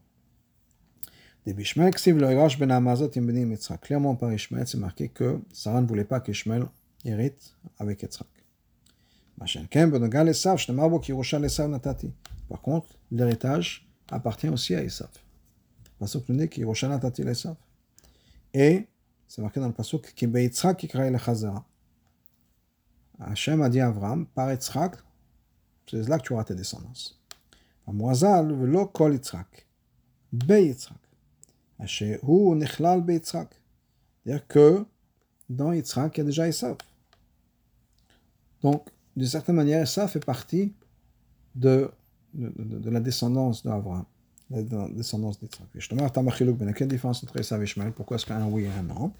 [1.45, 1.55] Ben
[3.81, 6.65] Clairement par Ishmael, c'est marqué que Sarah ne voulait pas qu'Ishmael
[7.05, 8.27] hérite avec Yitzhak.
[12.49, 15.11] Par contre, l'héritage appartient aussi à Esav.
[15.99, 17.55] Pasuk nous dit qu'Yiroshala tati l'Esav.
[18.55, 18.87] Et
[19.27, 21.63] c'est marqué dans le Pasuk qui Beitzrak qui crée le Chazara.
[23.21, 24.95] Hachem a dit à Avram, par Yitzhak,
[25.89, 27.19] c'est là que tu auras tes descendances.
[27.87, 29.67] Amrazal, lo kol Yitzhak,
[30.31, 30.97] be Yitzhak,
[32.23, 33.49] ou nechlal be Yitzhak.
[34.23, 34.85] C'est-à-dire que
[35.49, 36.77] dans Yitzhak, il y a déjà Esav.
[38.63, 40.73] Donc, d'une certaine manière, Esav fait partie
[41.55, 41.91] de,
[42.33, 44.05] de, de, de la descendance d'Avram,
[44.49, 45.67] la descendance d'Yitzhak.
[45.75, 47.91] Justement, ben, quelle différence entre Esav et Ishmael?
[47.91, 49.11] Pourquoi est-ce qu'un oui et un non?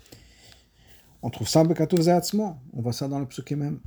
[1.24, 3.80] On trouve ça On voit ça dans le psukim même.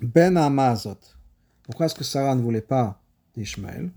[0.00, 0.98] Ben Amazot.
[1.64, 3.00] Pourquoi est-ce que Sarah ne voulait pas
[3.34, 3.90] d'Ishmael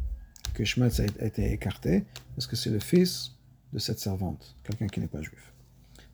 [0.54, 2.06] Que Ishmael a été écarté?
[2.36, 3.32] Parce que c'est le fils
[3.74, 5.54] de cette servante, quelqu'un qui n'est pas juif.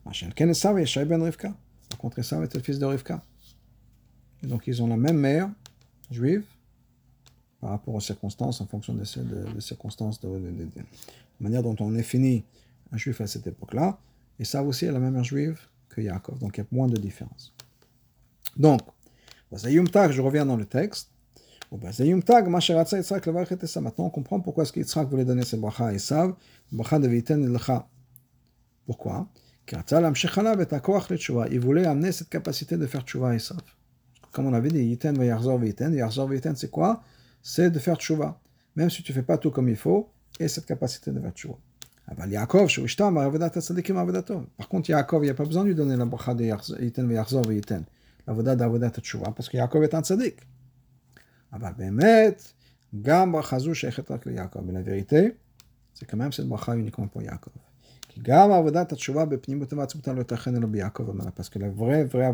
[0.04, 1.54] Ben Rivka.
[1.88, 3.22] Par contre, Esav était le fils de Rivka.
[4.42, 5.48] Et donc ils ont la même mère
[6.10, 6.44] juive
[7.60, 9.06] par rapport aux circonstances, en fonction des,
[9.60, 10.82] circonstances, de, la
[11.40, 12.44] manière dont on est fini
[12.92, 13.98] un juif à cette époque-là.
[14.38, 15.58] Et ça aussi est la même juive
[16.02, 17.54] Yaakov, donc il y a moins de différence.
[18.56, 18.80] Donc,
[19.52, 21.10] je reviens dans le texte.
[21.72, 26.34] Maintenant, on comprend pourquoi est-ce qu'Yitzhak voulait donner ses bracha à Esav,
[26.70, 27.88] bracha de Viten Lecha.
[28.86, 29.28] Pourquoi?
[31.50, 33.60] Il voulait amener cette capacité de faire tchouva à Esav.
[34.30, 35.94] Comme on avait dit, Yiten va Yarzor Viten.
[35.94, 37.02] Yarzor Viten, c'est quoi?
[37.42, 38.40] C'est de faire tchouva.
[38.76, 41.32] Même si tu ne fais pas tout comme il faut, et cette capacité de faire
[41.32, 41.56] tchouva.
[42.06, 42.16] Par
[44.68, 46.44] contre, Yaakov, il n'y a pas besoin de donner la de
[47.52, 47.84] Yiten
[48.26, 50.36] voda d'avodat tchouva, parce que Yaakov est un tzaddik.
[51.52, 51.58] La
[54.82, 55.36] vérité,
[55.94, 57.52] c'est quand même cette uniquement pour Yaakov.
[58.16, 58.22] La
[61.68, 62.32] vraie, vraie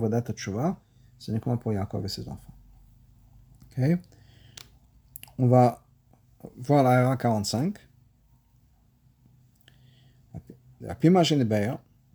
[1.19, 2.55] c'est uniquement pour Yaakov et ses enfants.
[5.39, 5.83] On va
[6.59, 7.77] voir la RA45.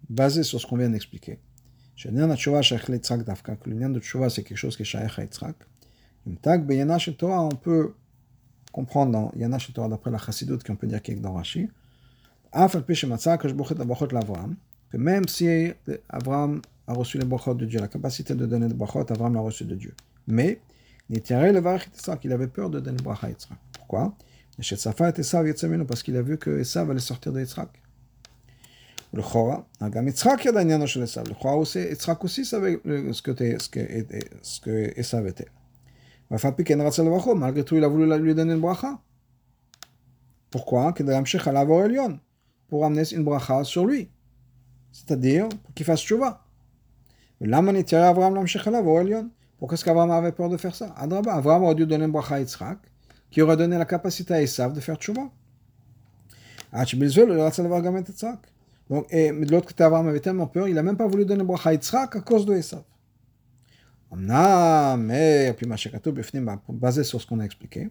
[0.09, 1.39] Basé sur ce qu'on vient d'expliquer.
[2.01, 5.55] Que l'union de Tchouva, c'est quelque chose qui est Shaech Yitzhak.
[6.27, 7.93] On peut
[8.71, 11.69] comprendre dans Yana Torah, d'après la Chassidut, qu'on peut dire qu'il est dans Rashi.
[12.51, 15.71] Que même si
[16.09, 19.41] Abraham a reçu les brachot de Dieu, la capacité de donner des brachot, Abraham l'a
[19.41, 19.93] reçu de Dieu.
[20.27, 20.59] Mais,
[21.09, 21.21] il
[22.31, 23.57] avait peur de donner bracha à Yitzhak.
[23.73, 24.15] Pourquoi?
[24.57, 27.69] Parce qu'il a vu que Esav allait sortir de Yitzhak.
[29.14, 31.24] Le Chora, גם יצחק ידע עניינו של עשיו.
[31.30, 32.76] לכאורה יצחק aussi savait
[33.12, 35.50] ce que Esav était.
[36.30, 38.88] ואף על פי כן רצה לברכו, malgré tout il a voulu lui donner une bracha.
[40.50, 42.18] Pourquoi כדי להמשיך עליו אור עליון.
[42.70, 44.08] Pour amener une bracha sur lui.
[44.92, 46.38] C'est-à-dire, pour qu'il fasse tchouva.
[47.40, 49.28] ולמה נתיירא אברהם להמשיך עליו אור עליון?
[49.60, 52.36] Pourquoi est-ce qu'Abraham avait peur de faire ça Adraba, Abraham aurait dû donner une bracha
[52.36, 52.78] à Yitzhak,
[53.30, 55.28] qui aurait donné la capacité à Esav de faire tchouva.
[58.89, 61.43] donc, et de l'autre côté, Abraham avait tellement peur, il n'a même pas voulu donner
[61.43, 62.83] bracha à Yitzhak à cause de Esav.
[64.11, 67.89] Mais, puis Machakato Bifnim, basé sur ce qu'on a expliqué,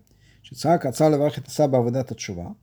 [0.50, 2.54] Yitzhak a le varach et Esav avodat tshuva,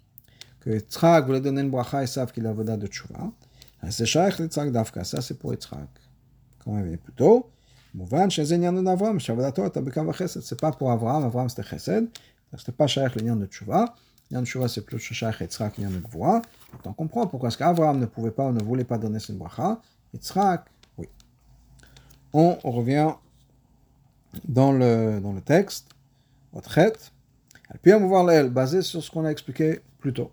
[0.62, 3.32] que Yitzhak voulait donner une bracha à Esav qu'il a avodat de tshuva.
[3.90, 5.90] C'est Shaykh Yitzhak d'Afka, ça c'est pour Yitzhak.
[6.64, 7.50] Comme on avait dit plus tôt,
[7.94, 12.08] Mouvan, chez Zenyan d'Avram, Shavadato, Tabekam Vachesed, c'est pas pour Avram, Avram c'était Chesed,
[12.58, 13.94] c'était pas Shaykh le de tshuva.
[14.32, 16.42] Yann Shuvah, c'est plus Shachach, Yitzhak, Yann Gvoa.
[16.86, 19.82] On comprend pourquoi est-ce qu'Abraham ne pouvait pas ou ne voulait pas donner cette bracha.
[20.14, 20.66] Yitzhak,
[20.98, 21.08] oui.
[22.34, 23.14] On revient
[24.48, 25.88] dans le, dans le texte.
[26.54, 26.94] Otchet.
[27.82, 30.32] Puis on va voir l'aile, basé sur ce qu'on a expliqué plus tôt.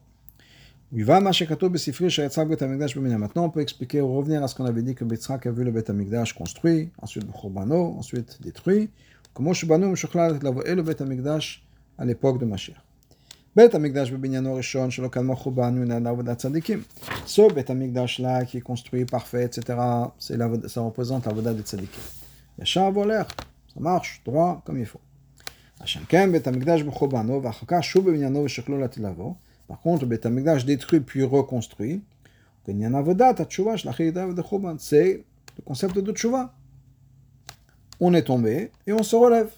[0.91, 1.33] Maintenant,
[3.45, 5.71] on peut expliquer ou revenir à ce qu'on avait dit que Yitzhak a vu le
[5.71, 8.91] Beth Amikdash construit, ensuite Bano, ensuite détruit.
[9.35, 11.63] Comment Shubanu et le Beth Amikdash
[11.99, 12.88] à l'époque de Mashiach.
[13.59, 14.15] Ce
[17.53, 19.77] Bet Amikdash là qui est construit, parfait, etc.,
[20.19, 22.01] ça représente la Voda des Tzadikim.
[22.57, 23.25] Yachar Voler,
[23.75, 25.01] ça marche, droit, comme il faut.
[25.81, 26.85] Bet Amikdash.
[29.69, 32.05] Par contre, le Betamigdash détruit puis reconstruit.
[32.65, 33.03] C'est le
[35.65, 36.55] concept de Tchouva.
[37.99, 39.51] On est tombé et on se relève.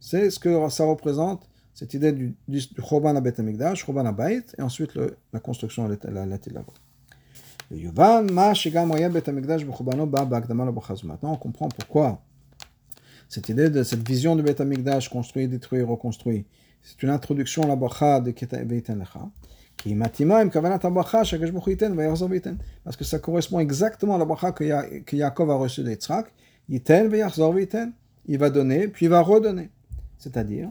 [0.00, 4.12] C'est ce que ça représente, cette idée du, du, du Choban à Betamigdash, Choban à
[4.12, 6.72] Bait, et ensuite le, la construction à l'Atilavo.
[11.04, 12.22] Maintenant, on comprend pourquoi
[13.28, 16.46] cette idée de cette vision de Betamigdash construit, détruit, reconstruit
[16.82, 18.32] c'est une introduction à la bracha de
[18.64, 19.28] Veiten Lecha.
[19.76, 19.94] Qui.
[22.84, 26.32] Parce que ça correspond exactement à la bracha que, ya, que Yaakov a reçue d'Yitzhak.
[26.68, 27.92] Yiten.
[28.26, 29.70] Il va donner, puis il va redonner.
[30.18, 30.70] C'est-à-dire,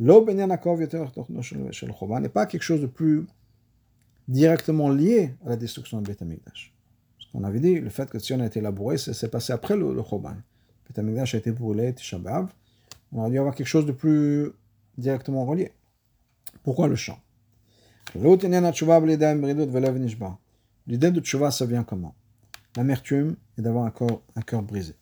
[0.00, 0.46] Lo n'est
[2.28, 3.26] pas quelque chose de plus
[4.28, 6.72] directement lié à la destruction du Bet Amikdash.
[7.18, 9.94] Parce qu'on avait dit, le fait que Tzion a été élaboré, c'est passé après le,
[9.94, 10.34] le Choban.
[10.34, 10.42] Le
[10.88, 12.18] Bet Amikdash a été brûlé, Tisha
[13.12, 14.50] on aurait dû avoir quelque chose de plus
[14.96, 15.72] directement relié.
[16.62, 17.18] Pourquoi le chant
[20.86, 22.14] L'idée de tchouva, ça vient comment
[22.76, 24.94] L'amertume est d'avoir un, corps, un brisé.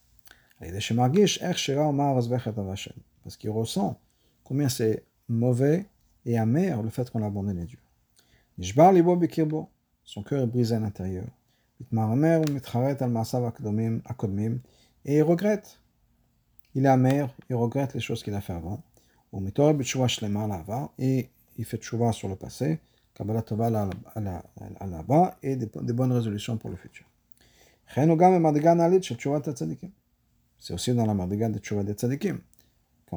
[3.23, 3.99] Parce qu'il ressent
[4.43, 5.85] combien c'est mauvais
[6.25, 7.79] et amer le fait qu'on a abandonné Dieu.
[10.03, 11.25] Son cœur est brisé à l'intérieur.
[15.05, 15.81] Et il regrette
[16.73, 18.81] il est amer, il regrette les choses qu'il a fait avant.
[20.99, 22.79] Et il fait tchouva sur le passé,
[23.13, 23.91] Kabbalah Tova
[25.43, 27.05] et des, bonnes résolutions pour le futur.
[30.59, 32.39] C'est aussi dans la mardigan de tchouva des tzadikim,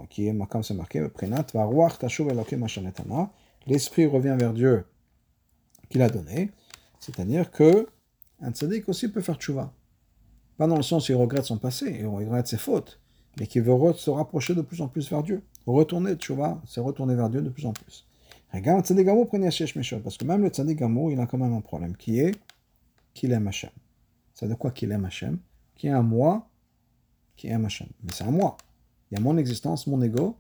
[0.03, 1.07] qui est, comme c'est marqué,
[3.67, 4.85] l'esprit revient vers Dieu
[5.89, 6.51] qu'il a donné,
[7.01, 7.89] c'est-à-dire que
[8.41, 9.73] un tzadik aussi peut faire tchouva.
[10.57, 13.01] Pas dans le sens où il regrette son passé, il regrette ses fautes,
[13.39, 15.43] mais qui veut se rapprocher de plus en plus vers Dieu.
[15.67, 18.07] Retourner, vois, c'est retourner vers Dieu de plus en plus.
[18.53, 19.49] Regarde, Tzadik Gamour prenez
[20.03, 22.37] parce que même le Tzadik Gamour, il a quand même un problème, qui est
[23.15, 23.71] qu'il aime Hachem.
[24.35, 25.39] C'est de quoi qu'il aime Hachem?
[25.75, 26.49] Qui est un moi
[27.37, 27.89] qui aime Hachem.
[28.03, 28.57] Mais c'est un moi.
[29.11, 30.37] Il y a mon existence, mon ego,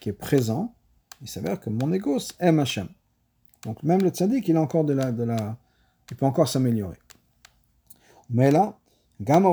[0.00, 0.74] qui est présent.
[1.20, 2.88] Il s'avère que mon ego aime Hachem.
[3.64, 5.56] Donc même le tzaddik, il a encore de la, de la,
[6.10, 6.98] il peut encore s'améliorer.
[8.30, 8.78] Mais là,
[9.20, 9.50] donc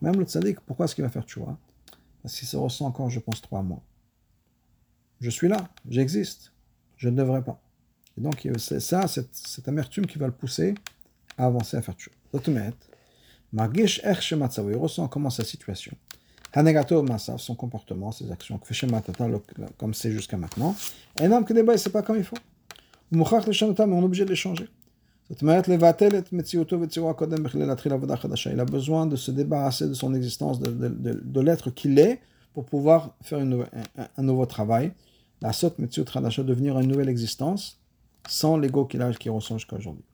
[0.00, 1.58] même le tzaddik, pourquoi est-ce qu'il va faire tchouva
[2.22, 3.82] Parce qu'il se ressent encore, je pense, trois mois.
[5.20, 6.52] Je suis là, j'existe,
[6.96, 7.60] je ne devrais pas.
[8.16, 10.74] Et donc c'est ça, cette, cette, amertume qui va le pousser
[11.36, 12.16] à avancer à faire tchouva.
[13.52, 15.92] Margish il ressent comment sa situation.
[16.52, 18.60] Hanegato masav, son comportement, ses actions,
[19.76, 20.74] comme c'est jusqu'à maintenant.
[21.20, 22.36] Et non, que débat, c'est pas comme il faut.
[23.10, 24.68] Le mais on est obligé de les changer.
[25.30, 25.48] Il
[28.60, 32.20] a besoin de se débarrasser de son existence, de, l'être qu'il est,
[32.54, 33.66] pour pouvoir faire un,
[34.16, 34.92] un, nouveau travail.
[35.42, 37.78] La sot devenir une nouvelle existence,
[38.26, 40.04] sans l'ego qu'il a, qu'il ressent jusqu'à aujourd'hui.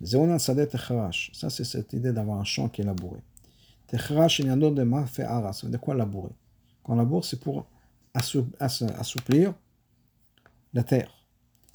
[0.00, 3.20] Ça, c'est cette idée d'avoir un champ qui est labouré.
[3.88, 5.24] Techrash, il y a de ma fait.
[5.24, 6.32] Ça quoi labourer
[6.82, 7.66] Quand on laboure, c'est pour
[8.14, 9.54] assouplir
[10.74, 11.26] la terre.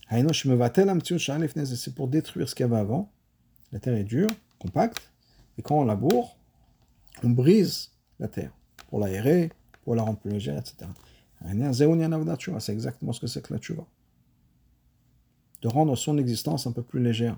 [0.10, 3.12] C'est pour détruire ce qu'il y avait avant.
[3.72, 5.12] La terre est dure, compacte,
[5.58, 6.38] et quand on laboure,
[7.24, 8.52] on brise la terre
[8.90, 9.52] pour l'aérer,
[9.82, 10.90] pour la rendre plus légère, etc.
[12.60, 13.86] C'est exactement ce que c'est que la tchouva.
[15.62, 17.38] De rendre son existence un peu plus légère,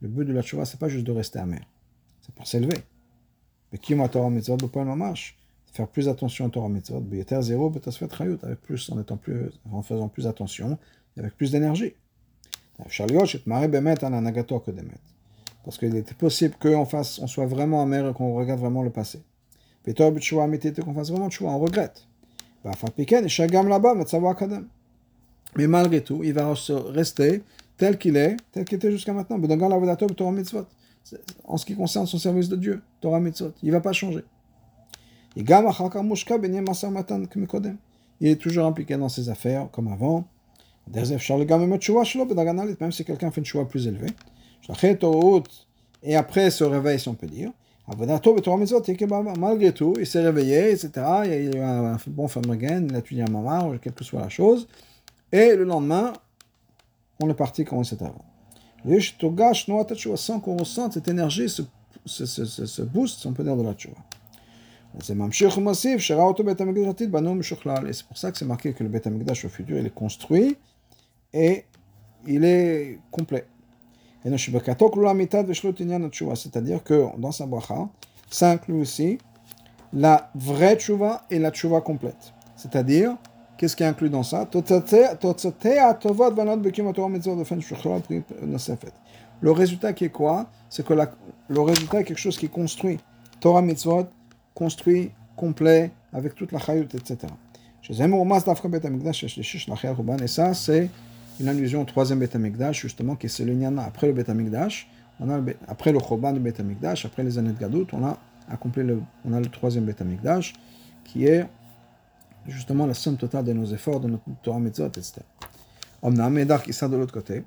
[0.00, 1.60] le but de la Tchouva, c'est pas juste de rester amer.
[2.22, 2.78] C'est pour s'élever.
[3.72, 5.36] Mais qui m'a Torah Mitzvot, Bopal Mamash
[5.72, 9.50] faire plus attention à Torah Mitzvot, Beyeter Zéro, Betasfet Chayut, avec plus, en étant plus,
[9.70, 10.78] en faisant plus attention,
[11.16, 11.94] et avec plus d'énergie.
[15.64, 18.90] Parce qu'il était possible qu'on fasse, on soit vraiment amer et qu'on regarde vraiment le
[18.90, 19.20] passé.
[19.84, 22.06] Qu'on fasse vraiment choix, on regrette.
[25.56, 26.54] Mais malgré tout, il va
[26.92, 27.42] rester
[27.80, 29.40] tel qu'il est, tel qu'il était jusqu'à maintenant.
[31.44, 34.22] En ce qui concerne son service de Dieu, Torah Mitzvot, il ne va pas changer.
[35.34, 35.50] Il
[38.28, 40.28] est toujours impliqué dans ses affaires comme avant.
[40.94, 41.06] Même
[42.92, 44.10] si quelqu'un fait une choix plus élevée.
[46.02, 47.50] Et après ce réveil, si on peut dire.
[49.38, 50.90] Malgré tout, il s'est réveillé, etc.
[51.24, 54.28] Il a eu un bon Famragen, il a étudié un mamar, quelle que soit la
[54.28, 54.68] chose.
[55.32, 56.12] Et le lendemain,
[57.20, 58.24] on est parti comme c'était avant.
[60.16, 61.62] Sans qu'on ressente cette énergie, ce,
[62.06, 63.96] ce, ce, ce, boost, on peut dire, de la tchouva.
[64.98, 65.32] C'est pour
[68.18, 70.56] ça que c'est marqué que le Beth Amikdash au futur, il est construit
[71.32, 71.64] et
[72.26, 73.46] il est complet.
[76.34, 77.88] C'est-à-dire que dans sa bracha,
[78.30, 79.18] ça inclut aussi
[79.92, 82.32] la vraie tchouva et la tchouva complète.
[82.56, 83.16] C'est-à-dire,
[83.60, 84.48] qu'est-ce qui est inclus dans ça?
[89.42, 90.46] Le résultat qui est quoi?
[90.70, 92.98] C'est que le résultat est quelque chose qui est construit.
[93.38, 94.06] Torah mitzvot,
[94.54, 97.18] construit, complet, avec toute la chayut, etc.
[100.22, 100.88] Et ça, c'est
[101.38, 103.84] une allusion au troisième Beth Amikdash, justement, qui est le Nyana.
[103.84, 104.88] Après le Beth Amikdash,
[105.20, 105.38] on a
[105.68, 106.42] après le Choban du
[107.04, 108.16] après les années de Gadout, on a
[108.50, 110.54] accompli le, on a le troisième Beth Amikdash,
[111.04, 111.46] qui est
[112.46, 115.20] justement la somme totale de nos efforts, de notre Torah Mitzvot, etc.
[116.02, 117.44] Omnam, et qui ça de l'autre côté.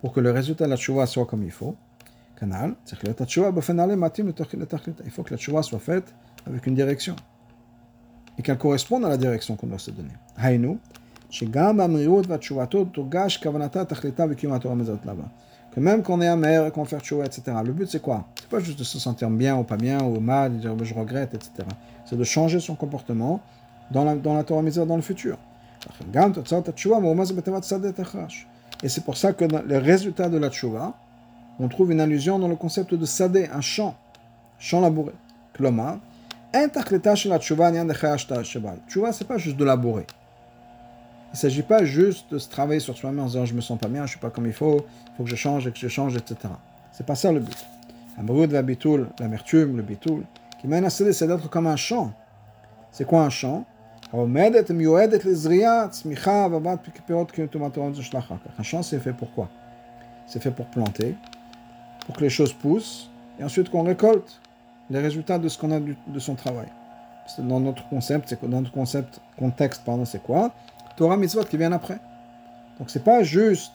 [0.00, 1.74] Pour que le résultat de la tchouva soit comme il faut,
[2.38, 2.74] canal,
[5.04, 6.14] il faut que la tchouva soit faite
[6.46, 7.16] avec une direction
[8.38, 10.12] et qu'elle corresponde à la direction qu'on doit se donner.
[15.74, 17.42] Que même qu'on est amer et qu'on fait tchouva, etc.
[17.64, 18.28] Le but c'est quoi?
[18.48, 20.94] C'est pas juste de se sentir bien ou pas bien ou mal, de dire je
[20.94, 21.50] regrette, etc.
[22.06, 23.42] C'est de changer son comportement
[23.90, 25.36] dans la, la Torah Mitzvah dans le futur.
[28.82, 30.94] Et c'est pour ça que dans les résultats de la tchouva,
[31.60, 33.94] on trouve une allusion dans le concept de sadé, un champ,
[34.58, 35.12] champ labouré.
[35.52, 35.98] Kloma,
[38.88, 40.06] Tchouva, c'est pas juste de laborer.
[41.26, 43.78] Il ne s'agit pas juste de se travailler sur soi-même en disant je me sens
[43.78, 45.76] pas bien, je suis pas comme il faut, il faut que je change et que
[45.76, 46.36] je change, etc.
[46.92, 47.66] C'est pas ça le but.
[48.18, 50.24] L'amertume, le bitul,
[50.60, 52.12] qui mène à c'est d'être comme un champ.
[52.90, 53.64] C'est quoi un champ?
[54.12, 54.26] Un
[58.62, 59.48] champ, c'est fait pour quoi?
[60.26, 61.14] C'est fait pour planter,
[62.06, 64.40] pour que les choses poussent, et ensuite qu'on récolte
[64.90, 66.68] les résultats de ce qu'on a de son travail.
[67.38, 70.50] Dans notre concept, c'est dans notre concept, contexte, pardon, c'est quoi?
[70.96, 71.98] Torah mitzvot qui vient après.
[72.78, 73.72] Donc c'est pas juste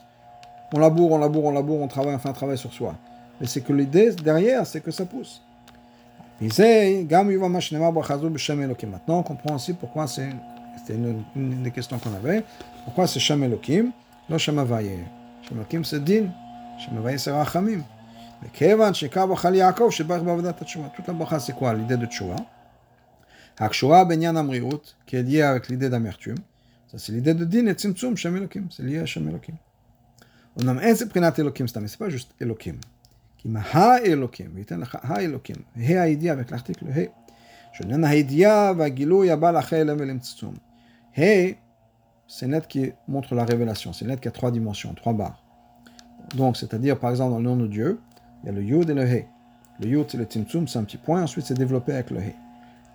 [0.73, 2.95] on laboure, on laboure, on laboure, on travaille, on fait un travail sur soi.
[3.40, 5.42] Mais c'est que l'idée derrière, c'est que ça pousse.
[6.40, 7.28] Maintenant,
[9.08, 10.30] on comprend aussi pourquoi c'est,
[10.78, 12.44] c'était une, des questions qu'on avait,
[12.84, 13.90] pourquoi c'est Shem Elohim,
[14.28, 14.58] lo Shem
[15.48, 16.30] שמלכים זה דין,
[16.78, 17.82] שמבאס הרחמים.
[18.42, 20.88] וכיוון שקו אכל יעקב שברך בעבודת התשובה.
[20.96, 22.36] toute la bracha c'est quoi l'idée de tchouva
[23.58, 26.36] הקשורה בעניין המרירות, qui est liée avec l'idée d'amertume.
[26.92, 29.54] Ça c'est l'idée de דין et צמצום שם אלוקים, c'est lié à שם אלוקים.
[30.56, 32.74] אומנם אין זה מבחינת אלוקים סתם, c'est pas juste אלוקים.
[33.42, 37.00] כי מה האלוקים, וייתן לך האלוקים, ה' הידיעה והקלחתי לו ה',
[37.72, 40.54] שאיננה הידיעה והגילוי הבא לאחרי אלם ולמצצום.
[41.18, 41.22] ה'
[42.28, 45.14] c'est une lettre qui montre la révélation, c'est une lettre qui a trois dimensions, trois
[45.14, 45.42] barres.
[46.34, 47.98] Donc, c'est-à-dire, par exemple, dans le nom de Dieu,
[48.42, 49.24] il y a le Yud et le He.
[49.80, 52.34] Le Yud, c'est le Tzimtzum, c'est un petit point, ensuite c'est développé avec le He.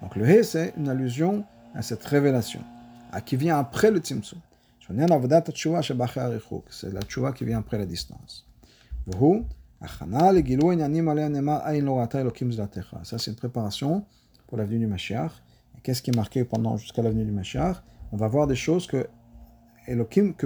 [0.04, 2.62] Donc, le He, c'est une allusion à cette révélation,
[3.12, 4.40] à qui vient après le Tzimtzum.
[6.70, 8.46] C'est la tchouva qui vient après la distance.
[13.05, 14.05] ça, c'est une préparation
[14.47, 15.31] pour l'avenue du Mashiach.
[15.83, 17.77] Qu'est-ce qui est marqué pendant jusqu'à l'avenue du Mashiach?
[18.11, 19.07] On va voir des choses que,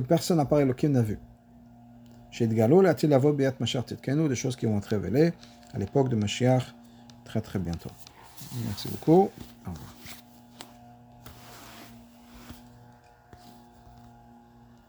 [0.01, 1.19] personne à part Elohim n'a vu.
[2.31, 5.33] Chez Edgalo, là-t-il avoir Biat Mashiach Titkenu, des choses qui vont être révélées
[5.73, 6.75] à l'époque de Mashiach
[7.25, 7.91] très très bientôt.
[8.67, 9.31] Merci beaucoup.
[9.67, 9.95] Au revoir.